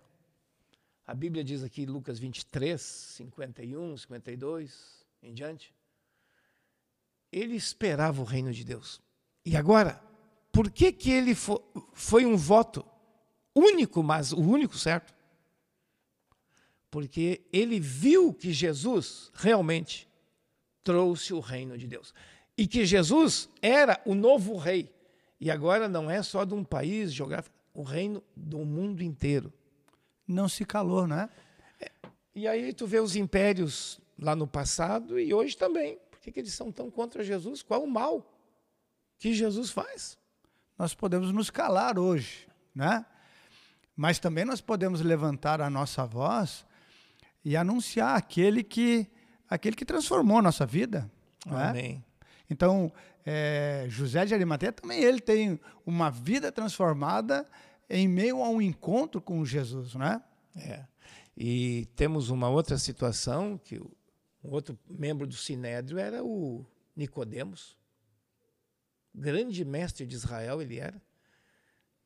a 1.06 1.14
Bíblia 1.14 1.44
diz 1.44 1.62
aqui, 1.62 1.86
Lucas 1.86 2.18
23, 2.18 2.80
51, 2.82 3.96
52, 3.96 5.06
em 5.22 5.32
diante, 5.32 5.72
ele 7.30 7.54
esperava 7.54 8.20
o 8.20 8.25
reino 8.25 8.52
de 8.52 8.64
Deus. 8.64 9.00
E 9.44 9.56
agora, 9.56 10.02
por 10.50 10.68
que, 10.68 10.90
que 10.90 11.12
ele 11.12 11.34
foi, 11.34 11.60
foi 11.92 12.26
um 12.26 12.36
voto 12.36 12.84
único, 13.54 14.02
mas 14.02 14.32
o 14.32 14.40
único 14.40 14.76
certo? 14.76 15.14
Porque 16.90 17.46
ele 17.52 17.78
viu 17.78 18.34
que 18.34 18.52
Jesus 18.52 19.30
realmente 19.34 20.08
trouxe 20.82 21.32
o 21.32 21.40
reino 21.40 21.78
de 21.78 21.86
Deus. 21.86 22.12
E 22.56 22.66
que 22.66 22.84
Jesus 22.84 23.48
era 23.60 24.00
o 24.04 24.14
novo 24.14 24.56
rei. 24.56 24.95
E 25.40 25.50
agora 25.50 25.88
não 25.88 26.11
é 26.11 26.23
só 26.23 26.45
de 26.45 26.55
um 26.55 26.64
país 26.64 27.12
geográfico, 27.12 27.55
o 27.75 27.83
reino 27.83 28.23
do 28.35 28.59
mundo 28.64 29.02
inteiro. 29.02 29.52
Não 30.26 30.49
se 30.49 30.64
calou, 30.64 31.07
né? 31.07 31.28
É, 31.81 31.90
e 32.35 32.49
aí 32.49 32.73
tu 32.73 32.87
vê 32.87 33.00
os 33.00 33.16
impérios 33.16 34.00
lá 34.19 34.35
no 34.35 34.47
passado 34.47 35.19
e 35.21 35.33
hoje 35.33 35.57
também. 35.57 35.99
Por 36.11 36.21
que, 36.21 36.33
que 36.33 36.40
eles 36.40 36.55
são 36.55 36.73
tão 36.73 36.90
contra 36.90 37.23
Jesus? 37.23 37.62
Qual 37.62 37.85
o 37.85 37.90
mal 37.90 38.33
que 39.19 39.33
Jesus 39.35 39.71
faz? 39.71 40.19
nós 40.78 40.95
podemos 40.95 41.33
nos 41.33 41.50
calar 41.50 41.99
hoje, 41.99 42.47
né? 42.75 43.05
Mas 43.95 44.19
também 44.19 44.45
nós 44.45 44.61
podemos 44.61 45.00
levantar 45.00 45.61
a 45.61 45.71
nossa 45.71 46.05
voz 46.05 46.66
e 47.45 47.57
anunciar 47.57 48.16
aquele 48.16 48.62
que 48.62 49.07
aquele 49.49 49.76
que 49.76 49.85
transformou 49.85 50.38
a 50.38 50.43
nossa 50.43 50.66
vida. 50.66 51.11
É? 51.47 52.05
Então, 52.48 52.92
é, 53.24 53.86
José 53.88 54.24
de 54.24 54.34
Arimateia 54.34 54.72
também 54.72 55.02
ele 55.02 55.20
tem 55.20 55.60
uma 55.85 56.11
vida 56.11 56.52
transformada 56.52 57.46
em 57.88 58.06
meio 58.06 58.42
a 58.42 58.48
um 58.48 58.61
encontro 58.61 59.20
com 59.20 59.44
Jesus, 59.44 59.94
né? 59.94 60.22
É. 60.56 60.85
E 61.37 61.87
temos 61.96 62.30
uma 62.30 62.48
outra 62.48 62.78
situação 62.78 63.59
que 63.59 63.78
o 63.78 63.90
outro 64.42 64.78
membro 64.88 65.26
do 65.26 65.35
Sinédrio 65.35 65.98
era 65.98 66.24
o 66.24 66.64
Nicodemos 66.96 67.76
grande 69.16 69.64
mestre 69.64 70.06
de 70.06 70.14
Israel 70.14 70.61
ele 70.61 70.78
era. 70.78 71.00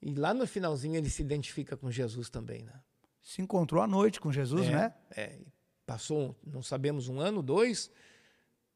E 0.01 0.15
lá 0.15 0.33
no 0.33 0.47
finalzinho 0.47 0.97
ele 0.97 1.11
se 1.11 1.21
identifica 1.21 1.77
com 1.77 1.91
Jesus 1.91 2.31
também, 2.31 2.63
né? 2.63 2.81
Se 3.21 3.43
encontrou 3.43 3.83
à 3.83 3.87
noite 3.87 4.21
com 4.21 4.33
Jesus, 4.33 4.67
é, 4.67 4.71
né? 4.71 4.95
É, 5.11 5.39
passou, 5.85 6.39
não 6.47 6.63
sabemos, 6.63 7.09
um 7.09 7.21
ano, 7.21 7.43
dois, 7.43 7.91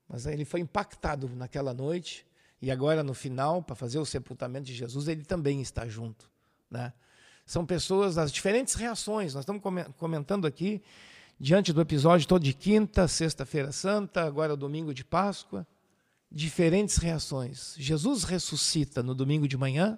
mas 0.08 0.26
ele 0.26 0.44
foi 0.44 0.60
impactado 0.60 1.28
naquela 1.34 1.72
noite. 1.74 2.26
E 2.60 2.70
agora, 2.70 3.02
no 3.02 3.14
final, 3.14 3.62
para 3.62 3.74
fazer 3.74 3.98
o 3.98 4.04
sepultamento 4.04 4.66
de 4.66 4.74
Jesus, 4.74 5.08
ele 5.08 5.24
também 5.24 5.60
está 5.60 5.86
junto, 5.86 6.30
né? 6.70 6.92
São 7.44 7.66
pessoas 7.66 8.14
das 8.14 8.32
diferentes 8.32 8.74
reações. 8.74 9.34
Nós 9.34 9.42
estamos 9.42 9.62
comentando 9.98 10.46
aqui, 10.46 10.82
diante 11.38 11.72
do 11.72 11.80
episódio 11.80 12.26
todo 12.26 12.42
de 12.42 12.54
quinta, 12.54 13.06
sexta-feira 13.06 13.70
santa, 13.70 14.24
agora 14.24 14.56
domingo 14.56 14.94
de 14.94 15.04
Páscoa 15.04 15.66
diferentes 16.34 16.96
reações. 16.96 17.74
Jesus 17.78 18.24
ressuscita 18.24 19.02
no 19.02 19.14
domingo 19.14 19.46
de 19.46 19.56
manhã. 19.56 19.96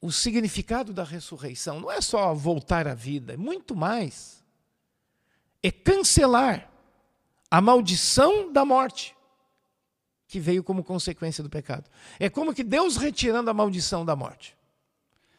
O 0.00 0.10
significado 0.10 0.92
da 0.92 1.04
ressurreição 1.04 1.80
não 1.80 1.90
é 1.90 2.00
só 2.00 2.34
voltar 2.34 2.88
à 2.88 2.94
vida, 2.94 3.34
é 3.34 3.36
muito 3.36 3.76
mais. 3.76 4.44
É 5.62 5.70
cancelar 5.70 6.70
a 7.50 7.60
maldição 7.60 8.52
da 8.52 8.64
morte 8.64 9.16
que 10.26 10.40
veio 10.40 10.62
como 10.62 10.82
consequência 10.82 11.42
do 11.42 11.48
pecado. 11.48 11.88
É 12.18 12.28
como 12.28 12.52
que 12.52 12.64
Deus 12.64 12.96
retirando 12.96 13.48
a 13.48 13.54
maldição 13.54 14.04
da 14.04 14.16
morte. 14.16 14.56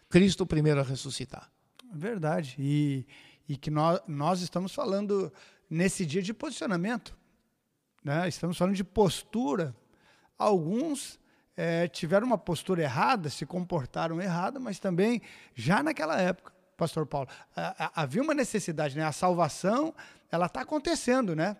Cristo 0.09 0.45
primeiro 0.45 0.79
a 0.79 0.83
ressuscitar. 0.83 1.51
Verdade. 1.93 2.55
E, 2.57 3.05
e 3.47 3.57
que 3.57 3.69
nós, 3.69 3.99
nós 4.07 4.41
estamos 4.41 4.73
falando 4.73 5.31
nesse 5.69 6.05
dia 6.05 6.21
de 6.21 6.33
posicionamento. 6.33 7.17
Né? 8.03 8.27
Estamos 8.29 8.57
falando 8.57 8.75
de 8.75 8.83
postura. 8.83 9.75
Alguns 10.37 11.19
é, 11.55 11.87
tiveram 11.87 12.27
uma 12.27 12.37
postura 12.37 12.83
errada, 12.83 13.29
se 13.29 13.45
comportaram 13.45 14.21
errada, 14.21 14.59
mas 14.59 14.79
também 14.79 15.21
já 15.53 15.83
naquela 15.83 16.19
época, 16.21 16.53
Pastor 16.77 17.05
Paulo, 17.07 17.27
havia 17.95 18.21
uma 18.21 18.35
necessidade, 18.35 18.95
né? 18.95 19.03
A 19.03 19.11
salvação, 19.11 19.95
ela 20.31 20.45
está 20.45 20.61
acontecendo, 20.61 21.35
né? 21.35 21.57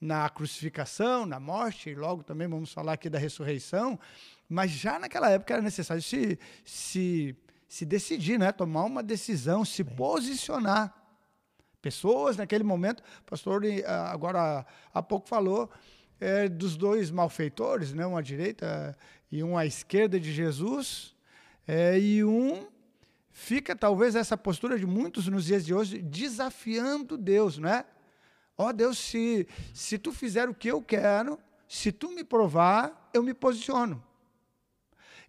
Na 0.00 0.28
crucificação, 0.30 1.26
na 1.26 1.38
morte, 1.38 1.90
e 1.90 1.94
logo 1.94 2.22
também 2.22 2.48
vamos 2.48 2.72
falar 2.72 2.94
aqui 2.94 3.10
da 3.10 3.18
ressurreição, 3.18 3.98
mas 4.48 4.70
já 4.70 4.98
naquela 4.98 5.30
época 5.30 5.52
era 5.52 5.62
necessário 5.62 6.02
se, 6.02 6.38
se, 6.64 7.36
se 7.68 7.84
decidir, 7.84 8.38
né? 8.38 8.50
Tomar 8.50 8.84
uma 8.84 9.02
decisão, 9.02 9.64
se 9.64 9.84
posicionar 9.84 10.94
pessoas 11.80 12.36
naquele 12.36 12.64
momento. 12.64 13.00
O 13.20 13.24
pastor 13.24 13.62
ah, 13.86 14.10
agora 14.10 14.64
há 14.92 15.02
pouco 15.02 15.28
falou 15.28 15.70
é, 16.20 16.48
dos 16.48 16.76
dois 16.76 17.10
malfeitores, 17.10 17.92
né, 17.92 18.06
um 18.06 18.16
à 18.16 18.22
direita 18.22 18.96
e 19.32 19.42
um 19.42 19.56
à 19.56 19.64
esquerda 19.64 20.20
de 20.20 20.32
Jesus, 20.32 21.16
é, 21.66 21.98
e 21.98 22.22
um 22.22 22.66
fica 23.30 23.74
talvez 23.74 24.14
essa 24.14 24.36
postura 24.36 24.78
de 24.78 24.84
muitos 24.84 25.26
nos 25.28 25.46
dias 25.46 25.64
de 25.64 25.72
hoje 25.72 26.02
desafiando 26.02 27.16
Deus, 27.16 27.58
né? 27.58 27.84
Ó 28.60 28.68
oh, 28.68 28.72
Deus, 28.74 28.98
se, 28.98 29.48
se 29.72 29.98
tu 29.98 30.12
fizer 30.12 30.46
o 30.46 30.54
que 30.54 30.68
eu 30.68 30.82
quero, 30.82 31.38
se 31.66 31.90
tu 31.90 32.10
me 32.10 32.22
provar, 32.22 33.10
eu 33.14 33.22
me 33.22 33.32
posiciono. 33.32 34.04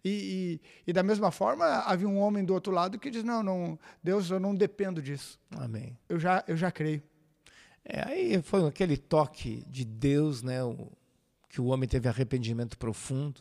E, 0.04 0.60
e, 0.84 0.90
e, 0.90 0.92
da 0.92 1.02
mesma 1.02 1.30
forma, 1.30 1.64
havia 1.64 2.06
um 2.06 2.18
homem 2.18 2.44
do 2.44 2.52
outro 2.52 2.70
lado 2.70 2.98
que 2.98 3.10
diz: 3.10 3.24
Não, 3.24 3.42
não, 3.42 3.78
Deus, 4.02 4.28
eu 4.28 4.38
não 4.38 4.54
dependo 4.54 5.00
disso. 5.00 5.40
Amém. 5.56 5.96
Eu 6.10 6.20
já, 6.20 6.44
eu 6.46 6.58
já 6.58 6.70
creio. 6.70 7.02
É, 7.82 8.06
aí 8.06 8.42
foi 8.42 8.68
aquele 8.68 8.98
toque 8.98 9.64
de 9.66 9.82
Deus, 9.82 10.42
né, 10.42 10.62
o, 10.62 10.92
que 11.48 11.58
o 11.58 11.68
homem 11.68 11.88
teve 11.88 12.10
arrependimento 12.10 12.76
profundo. 12.76 13.40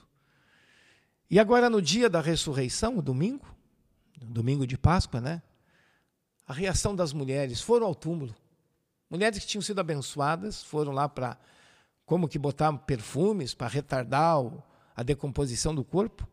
E 1.29 1.37
agora, 1.37 1.69
no 1.69 1.81
dia 1.81 2.09
da 2.09 2.21
ressurreição, 2.21 2.97
o 2.97 3.01
domingo, 3.01 3.45
domingo 4.21 4.65
de 4.65 4.77
Páscoa, 4.77 5.19
né? 5.19 5.41
A 6.47 6.53
reação 6.53 6.95
das 6.95 7.11
mulheres 7.11 7.59
foram 7.59 7.87
ao 7.87 7.93
túmulo. 7.93 8.33
Mulheres 9.11 9.39
que 9.39 9.45
tinham 9.45 9.61
sido 9.61 9.79
abençoadas 9.79 10.63
foram 10.63 10.93
lá 10.93 11.09
para, 11.09 11.37
como 12.05 12.29
que 12.29 12.39
botar 12.39 12.71
perfumes 12.79 13.53
para 13.53 13.67
retardar 13.67 14.37
a 14.95 15.03
decomposição 15.03 15.75
do 15.75 15.83
corpo 15.83 16.25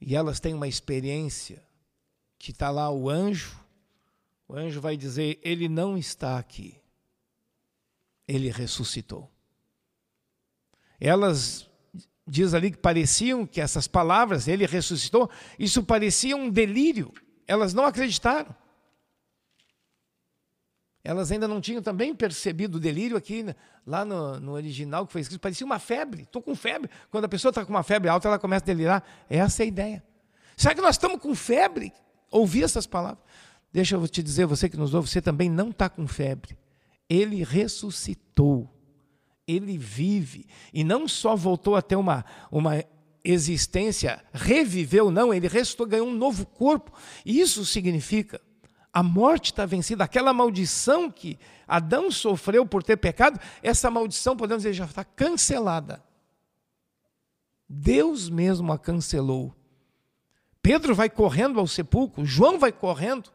e 0.00 0.16
elas 0.16 0.40
têm 0.40 0.54
uma 0.54 0.66
experiência 0.66 1.62
que 2.36 2.50
está 2.50 2.68
lá 2.70 2.90
o 2.90 3.08
anjo, 3.08 3.56
o 4.48 4.54
anjo 4.54 4.80
vai 4.80 4.96
dizer: 4.96 5.38
Ele 5.42 5.68
não 5.68 5.96
está 5.96 6.36
aqui, 6.36 6.76
ele 8.26 8.50
ressuscitou. 8.50 9.30
Elas 11.00 11.70
diz 12.26 12.54
ali 12.54 12.72
que 12.72 12.78
pareciam 12.78 13.46
que 13.46 13.60
essas 13.60 13.86
palavras, 13.86 14.48
ele 14.48 14.66
ressuscitou, 14.66 15.30
isso 15.56 15.82
parecia 15.84 16.36
um 16.36 16.50
delírio. 16.50 17.12
Elas 17.46 17.72
não 17.72 17.86
acreditaram. 17.86 18.54
Elas 21.08 21.32
ainda 21.32 21.48
não 21.48 21.58
tinham 21.58 21.80
também 21.80 22.14
percebido 22.14 22.74
o 22.74 22.78
delírio 22.78 23.16
aqui, 23.16 23.42
né? 23.42 23.54
lá 23.86 24.04
no, 24.04 24.38
no 24.38 24.52
original 24.52 25.06
que 25.06 25.12
foi 25.12 25.22
escrito, 25.22 25.40
parecia 25.40 25.64
uma 25.64 25.78
febre. 25.78 26.24
Estou 26.24 26.42
com 26.42 26.54
febre. 26.54 26.90
Quando 27.10 27.24
a 27.24 27.28
pessoa 27.30 27.48
está 27.48 27.64
com 27.64 27.70
uma 27.70 27.82
febre 27.82 28.10
alta, 28.10 28.28
ela 28.28 28.38
começa 28.38 28.62
a 28.62 28.66
delirar. 28.66 29.02
Essa 29.26 29.62
é 29.62 29.64
a 29.64 29.66
ideia. 29.66 30.04
Será 30.54 30.74
que 30.74 30.82
nós 30.82 30.96
estamos 30.96 31.18
com 31.18 31.34
febre? 31.34 31.94
Ouvir 32.30 32.62
essas 32.62 32.86
palavras. 32.86 33.24
Deixa 33.72 33.96
eu 33.96 34.06
te 34.06 34.22
dizer, 34.22 34.44
você 34.44 34.68
que 34.68 34.76
nos 34.76 34.92
ouve, 34.92 35.08
você 35.08 35.22
também 35.22 35.48
não 35.48 35.70
está 35.70 35.88
com 35.88 36.06
febre. 36.06 36.58
Ele 37.08 37.42
ressuscitou. 37.42 38.70
Ele 39.46 39.78
vive. 39.78 40.44
E 40.74 40.84
não 40.84 41.08
só 41.08 41.34
voltou 41.34 41.74
a 41.74 41.80
ter 41.80 41.96
uma, 41.96 42.22
uma 42.52 42.84
existência, 43.24 44.22
reviveu, 44.30 45.10
não, 45.10 45.32
ele 45.32 45.48
ressuscitou, 45.48 45.86
ganhou 45.86 46.06
um 46.06 46.14
novo 46.14 46.44
corpo. 46.44 46.92
E 47.24 47.40
isso 47.40 47.64
significa 47.64 48.38
A 48.98 49.02
morte 49.04 49.52
está 49.52 49.64
vencida. 49.64 50.02
Aquela 50.02 50.32
maldição 50.32 51.08
que 51.08 51.38
Adão 51.68 52.10
sofreu 52.10 52.66
por 52.66 52.82
ter 52.82 52.96
pecado, 52.96 53.38
essa 53.62 53.88
maldição, 53.88 54.36
podemos 54.36 54.64
dizer, 54.64 54.74
já 54.74 54.86
está 54.86 55.04
cancelada. 55.04 56.02
Deus 57.68 58.28
mesmo 58.28 58.72
a 58.72 58.78
cancelou. 58.78 59.54
Pedro 60.60 60.96
vai 60.96 61.08
correndo 61.08 61.60
ao 61.60 61.66
sepulcro, 61.68 62.26
João 62.26 62.58
vai 62.58 62.72
correndo 62.72 63.30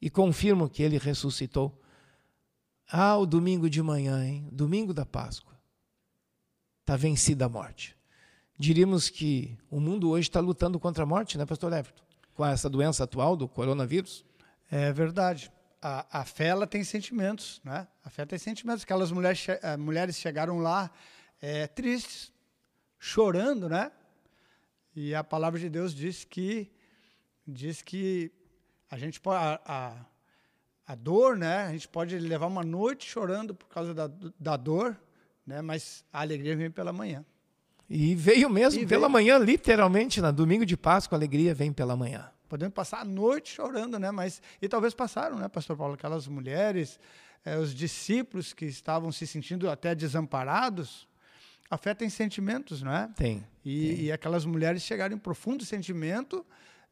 e 0.00 0.08
confirma 0.08 0.66
que 0.66 0.82
ele 0.82 0.96
ressuscitou. 0.96 1.78
Ah, 2.90 3.18
o 3.18 3.26
domingo 3.26 3.68
de 3.68 3.82
manhã, 3.82 4.24
hein? 4.24 4.48
Domingo 4.50 4.94
da 4.94 5.04
Páscoa. 5.04 5.60
Está 6.80 6.96
vencida 6.96 7.44
a 7.44 7.48
morte. 7.50 7.94
Diríamos 8.58 9.10
que 9.10 9.58
o 9.70 9.78
mundo 9.78 10.08
hoje 10.08 10.30
está 10.30 10.40
lutando 10.40 10.80
contra 10.80 11.02
a 11.02 11.06
morte, 11.06 11.36
né, 11.36 11.44
pastor 11.44 11.70
Everton? 11.70 12.02
Com 12.32 12.46
essa 12.46 12.70
doença 12.70 13.04
atual 13.04 13.36
do 13.36 13.46
coronavírus. 13.46 14.24
É 14.70 14.92
verdade. 14.92 15.50
A, 15.82 16.20
a 16.20 16.24
fé 16.24 16.48
ela 16.48 16.66
tem 16.66 16.84
sentimentos, 16.84 17.60
né? 17.64 17.88
A 18.04 18.10
fé 18.10 18.24
tem 18.24 18.38
sentimentos. 18.38 18.84
Aquelas 18.84 19.10
mulheres, 19.10 19.46
eh, 19.48 19.76
mulheres 19.76 20.16
chegaram 20.16 20.58
lá 20.58 20.90
é, 21.40 21.66
tristes, 21.66 22.32
chorando, 22.98 23.68
né? 23.68 23.90
E 24.94 25.14
a 25.14 25.24
palavra 25.24 25.58
de 25.58 25.68
Deus 25.68 25.94
diz 25.94 26.24
que 26.24 26.70
diz 27.46 27.82
que 27.82 28.30
a 28.90 28.98
gente 28.98 29.20
pode 29.20 29.42
a, 29.42 29.60
a, 29.64 30.92
a, 30.92 30.94
dor, 30.94 31.36
né? 31.36 31.64
A 31.64 31.72
gente 31.72 31.88
pode 31.88 32.18
levar 32.18 32.46
uma 32.46 32.62
noite 32.62 33.08
chorando 33.08 33.54
por 33.54 33.68
causa 33.68 33.94
da, 33.94 34.10
da 34.38 34.56
dor, 34.56 34.96
né? 35.46 35.62
Mas 35.62 36.04
a 36.12 36.20
alegria 36.20 36.56
vem 36.56 36.70
pela 36.70 36.92
manhã. 36.92 37.24
E 37.88 38.14
veio 38.14 38.48
mesmo 38.48 38.80
e 38.80 38.86
pela 38.86 39.08
veio. 39.08 39.12
manhã, 39.12 39.38
literalmente, 39.38 40.20
na 40.20 40.30
domingo 40.30 40.64
de 40.64 40.76
Páscoa, 40.76 41.16
a 41.16 41.18
alegria 41.18 41.54
vem 41.54 41.72
pela 41.72 41.96
manhã. 41.96 42.30
Podemos 42.50 42.74
passar 42.74 43.02
a 43.02 43.04
noite 43.04 43.54
chorando, 43.54 43.96
né? 43.96 44.10
Mas 44.10 44.42
e 44.60 44.68
talvez 44.68 44.92
passaram, 44.92 45.38
né, 45.38 45.46
Pastor 45.46 45.76
Paulo? 45.76 45.94
Aquelas 45.94 46.26
mulheres, 46.26 46.98
eh, 47.44 47.56
os 47.56 47.72
discípulos 47.72 48.52
que 48.52 48.64
estavam 48.64 49.12
se 49.12 49.24
sentindo 49.24 49.70
até 49.70 49.94
desamparados, 49.94 51.06
a 51.70 51.76
fé 51.78 51.94
tem 51.94 52.10
sentimentos, 52.10 52.82
não 52.82 52.92
é? 52.92 53.08
Tem. 53.14 53.46
E, 53.64 53.94
tem. 53.94 54.04
e 54.06 54.12
aquelas 54.12 54.44
mulheres 54.44 54.82
chegaram 54.82 55.14
em 55.14 55.18
profundo 55.18 55.64
sentimento, 55.64 56.44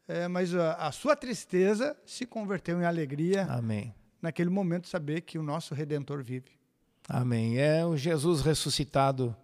é, 0.07 0.29
mas 0.29 0.55
a, 0.55 0.75
a, 0.75 0.93
sua 0.93 1.13
tristeza 1.13 1.93
se 2.05 2.25
converteu 2.25 2.79
em 2.79 2.85
alegria. 2.85 3.43
Amém. 3.43 3.93
Naquele 4.21 4.49
momento, 4.49 4.87
saber 4.87 5.21
que 5.21 5.37
o 5.37 5.43
nosso 5.43 5.75
Redentor 5.75 6.23
vive. 6.23 6.51
Amém. 7.05 7.57
É 7.57 7.85
o 7.85 7.97
Jesus 7.97 8.41
ressuscitado, 8.41 9.35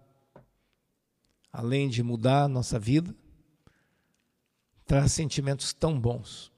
além 1.52 1.90
de 1.90 2.02
mudar 2.02 2.44
a 2.44 2.48
nossa 2.48 2.78
vida, 2.78 3.14
traz 4.86 5.12
sentimentos 5.12 5.72
tão 5.72 6.00
bons 6.00 6.52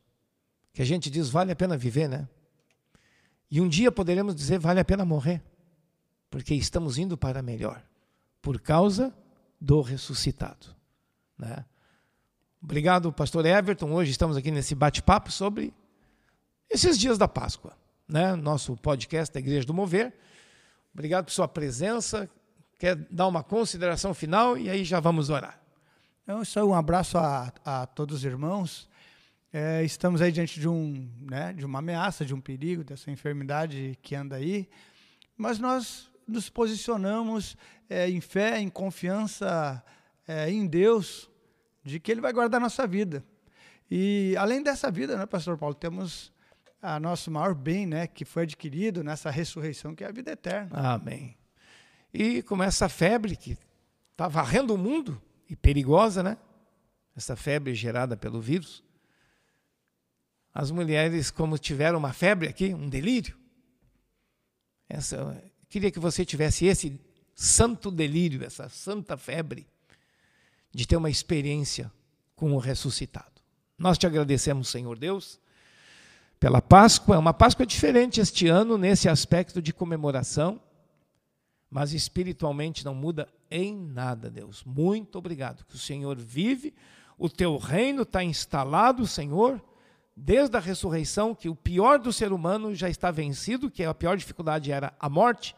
que 0.72 0.82
a 0.82 0.84
gente 0.84 1.10
diz 1.10 1.28
vale 1.28 1.50
a 1.50 1.56
pena 1.56 1.76
viver, 1.76 2.08
né? 2.08 2.28
E 3.50 3.60
um 3.60 3.68
dia 3.68 3.90
poderemos 3.90 4.34
dizer 4.34 4.58
vale 4.58 4.78
a 4.78 4.84
pena 4.84 5.04
morrer, 5.04 5.42
porque 6.30 6.54
estamos 6.54 6.98
indo 6.98 7.16
para 7.16 7.42
melhor 7.42 7.82
por 8.40 8.60
causa 8.60 9.12
do 9.60 9.80
ressuscitado. 9.80 10.66
Né? 11.36 11.64
Obrigado, 12.62 13.12
pastor 13.12 13.46
Everton. 13.46 13.90
Hoje 13.92 14.10
estamos 14.10 14.36
aqui 14.36 14.50
nesse 14.50 14.74
bate-papo 14.74 15.32
sobre 15.32 15.72
esses 16.68 16.98
dias 16.98 17.16
da 17.16 17.26
Páscoa, 17.26 17.76
né? 18.06 18.36
nosso 18.36 18.76
podcast 18.76 19.32
da 19.32 19.40
Igreja 19.40 19.66
do 19.66 19.74
Mover. 19.74 20.12
Obrigado 20.92 21.24
por 21.24 21.32
sua 21.32 21.48
presença. 21.48 22.28
Quer 22.78 22.94
dar 23.10 23.26
uma 23.26 23.42
consideração 23.42 24.14
final 24.14 24.56
e 24.56 24.68
aí 24.70 24.84
já 24.84 25.00
vamos 25.00 25.30
orar. 25.30 25.57
Então, 26.28 26.44
só 26.44 26.62
um 26.62 26.74
abraço 26.74 27.16
a, 27.16 27.50
a 27.64 27.86
todos 27.86 28.18
os 28.18 28.24
irmãos. 28.26 28.86
É, 29.50 29.82
estamos 29.82 30.20
aí 30.20 30.30
diante 30.30 30.60
de, 30.60 30.68
um, 30.68 31.10
né, 31.22 31.54
de 31.54 31.64
uma 31.64 31.78
ameaça, 31.78 32.22
de 32.22 32.34
um 32.34 32.40
perigo, 32.40 32.84
dessa 32.84 33.10
enfermidade 33.10 33.98
que 34.02 34.14
anda 34.14 34.36
aí, 34.36 34.68
mas 35.38 35.58
nós 35.58 36.10
nos 36.26 36.50
posicionamos 36.50 37.56
é, 37.88 38.10
em 38.10 38.20
fé, 38.20 38.60
em 38.60 38.68
confiança 38.68 39.82
é, 40.26 40.50
em 40.50 40.66
Deus, 40.66 41.30
de 41.82 41.98
que 41.98 42.12
Ele 42.12 42.20
vai 42.20 42.34
guardar 42.34 42.60
a 42.60 42.64
nossa 42.64 42.86
vida. 42.86 43.24
E 43.90 44.34
além 44.36 44.62
dessa 44.62 44.90
vida, 44.90 45.16
né, 45.16 45.24
Pastor 45.24 45.56
Paulo, 45.56 45.74
temos 45.74 46.30
a 46.82 47.00
nosso 47.00 47.30
maior 47.30 47.54
bem, 47.54 47.86
né, 47.86 48.06
que 48.06 48.26
foi 48.26 48.42
adquirido 48.42 49.02
nessa 49.02 49.30
ressurreição, 49.30 49.94
que 49.94 50.04
é 50.04 50.06
a 50.06 50.12
vida 50.12 50.32
eterna. 50.32 50.92
Amém. 50.92 51.38
E 52.12 52.42
com 52.42 52.62
essa 52.62 52.86
febre 52.86 53.34
que 53.34 53.56
está 54.12 54.28
varrendo 54.28 54.74
o 54.74 54.78
mundo, 54.78 55.22
e 55.48 55.56
perigosa, 55.56 56.22
né? 56.22 56.36
Essa 57.16 57.34
febre 57.34 57.74
gerada 57.74 58.16
pelo 58.16 58.40
vírus. 58.40 58.82
As 60.54 60.70
mulheres, 60.70 61.30
como 61.30 61.58
tiveram 61.58 61.98
uma 61.98 62.12
febre 62.12 62.48
aqui, 62.48 62.74
um 62.74 62.88
delírio. 62.88 63.36
Essa, 64.88 65.42
queria 65.68 65.90
que 65.90 65.98
você 65.98 66.24
tivesse 66.24 66.66
esse 66.66 67.00
santo 67.34 67.90
delírio, 67.90 68.44
essa 68.44 68.68
santa 68.68 69.16
febre 69.16 69.66
de 70.72 70.86
ter 70.86 70.96
uma 70.96 71.10
experiência 71.10 71.90
com 72.34 72.52
o 72.52 72.58
ressuscitado. 72.58 73.40
Nós 73.76 73.96
te 73.96 74.06
agradecemos, 74.06 74.68
Senhor 74.68 74.98
Deus, 74.98 75.40
pela 76.40 76.60
Páscoa. 76.60 77.16
É 77.16 77.18
uma 77.18 77.34
Páscoa 77.34 77.64
diferente 77.66 78.20
este 78.20 78.48
ano 78.48 78.76
nesse 78.76 79.08
aspecto 79.08 79.62
de 79.62 79.72
comemoração, 79.72 80.60
mas 81.70 81.92
espiritualmente 81.92 82.84
não 82.84 82.94
muda 82.94 83.28
em 83.50 83.76
nada, 83.76 84.30
Deus. 84.30 84.64
Muito 84.64 85.18
obrigado 85.18 85.64
que 85.64 85.74
o 85.74 85.78
Senhor 85.78 86.16
vive, 86.18 86.74
o 87.18 87.28
teu 87.28 87.56
reino 87.56 88.02
está 88.02 88.22
instalado, 88.22 89.06
Senhor, 89.06 89.62
desde 90.16 90.56
a 90.56 90.60
ressurreição, 90.60 91.34
que 91.34 91.48
o 91.48 91.54
pior 91.54 91.98
do 91.98 92.12
ser 92.12 92.32
humano 92.32 92.74
já 92.74 92.88
está 92.88 93.10
vencido, 93.10 93.70
que 93.70 93.84
a 93.84 93.94
pior 93.94 94.16
dificuldade 94.16 94.72
era 94.72 94.94
a 94.98 95.08
morte 95.08 95.54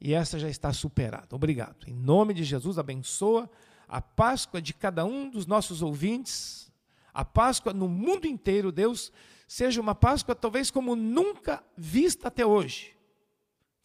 e 0.00 0.14
essa 0.14 0.38
já 0.38 0.48
está 0.48 0.72
superada. 0.72 1.34
Obrigado. 1.36 1.86
Em 1.86 1.94
nome 1.94 2.34
de 2.34 2.44
Jesus, 2.44 2.78
abençoa 2.78 3.48
a 3.86 4.00
Páscoa 4.00 4.62
de 4.62 4.72
cada 4.72 5.04
um 5.04 5.28
dos 5.28 5.46
nossos 5.46 5.82
ouvintes, 5.82 6.72
a 7.12 7.24
Páscoa 7.24 7.72
no 7.72 7.88
mundo 7.88 8.26
inteiro, 8.26 8.70
Deus, 8.70 9.12
seja 9.48 9.80
uma 9.80 9.94
Páscoa 9.94 10.34
talvez 10.34 10.70
como 10.70 10.94
nunca 10.94 11.62
vista 11.76 12.28
até 12.28 12.46
hoje. 12.46 12.99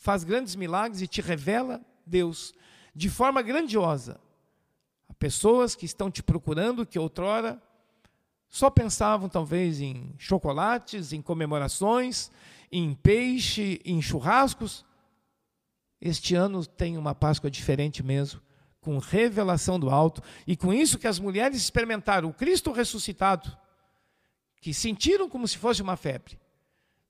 Faz 0.06 0.24
grandes 0.24 0.56
milagres 0.56 1.02
e 1.02 1.08
te 1.08 1.20
revela, 1.20 1.82
Deus, 2.06 2.54
de 2.94 3.10
forma 3.10 3.42
grandiosa 3.42 4.20
a 5.10 5.14
pessoas 5.16 5.74
que 5.74 5.84
estão 5.84 6.12
te 6.12 6.22
procurando, 6.22 6.86
que 6.86 7.00
outrora 7.00 7.60
só 8.48 8.70
pensavam 8.70 9.28
talvez 9.28 9.82
em 9.82 10.14
chocolates, 10.20 11.12
em 11.12 11.24
comemorações, 11.24 12.30
em 12.72 12.94
peixe, 12.94 13.82
em 13.84 14.00
churrascos. 14.00 14.86
Este 16.00 16.36
ano 16.36 16.64
tem 16.64 17.00
uma 17.00 17.16
Páscoa 17.16 17.50
diferente 17.50 18.04
mesmo, 18.04 18.40
com 18.80 19.00
revelação 19.00 19.80
do 19.80 19.90
alto, 19.90 20.22
e 20.46 20.56
com 20.56 20.72
isso 20.72 21.00
que 21.00 21.08
as 21.08 21.18
mulheres 21.18 21.58
experimentaram 21.58 22.30
o 22.30 22.34
Cristo 22.34 22.72
ressuscitado, 22.72 23.58
que 24.62 24.72
sentiram 24.72 25.28
como 25.28 25.48
se 25.48 25.58
fosse 25.58 25.82
uma 25.82 25.98
febre, 25.98 26.40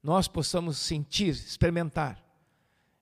nós 0.02 0.30
possamos 0.30 0.78
sentir, 0.78 1.32
experimentar 1.32 2.24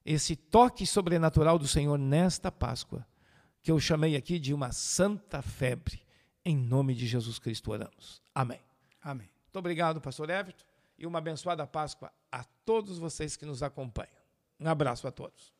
esse 0.04 0.36
toque 0.36 0.86
sobrenatural 0.86 1.58
do 1.58 1.66
Senhor 1.66 1.98
nesta 1.98 2.52
Páscoa, 2.52 3.06
que 3.62 3.70
eu 3.70 3.80
chamei 3.80 4.16
aqui 4.16 4.38
de 4.38 4.52
uma 4.52 4.72
santa 4.72 5.40
febre. 5.40 6.02
Em 6.44 6.56
nome 6.56 6.94
de 6.94 7.06
Jesus 7.06 7.38
Cristo 7.38 7.70
oramos. 7.70 8.20
Amém. 8.34 8.60
Amém. 9.00 9.30
Muito 9.46 9.58
obrigado, 9.58 10.00
pastor 10.00 10.28
Everton, 10.28 10.64
e 10.98 11.06
uma 11.06 11.18
abençoada 11.18 11.66
Páscoa 11.66 12.12
a 12.30 12.44
todos 12.66 12.98
vocês 12.98 13.36
que 13.36 13.46
nos 13.46 13.62
acompanham. 13.62 14.12
Um 14.60 14.68
abraço 14.68 15.08
a 15.08 15.12
todos. 15.12 15.53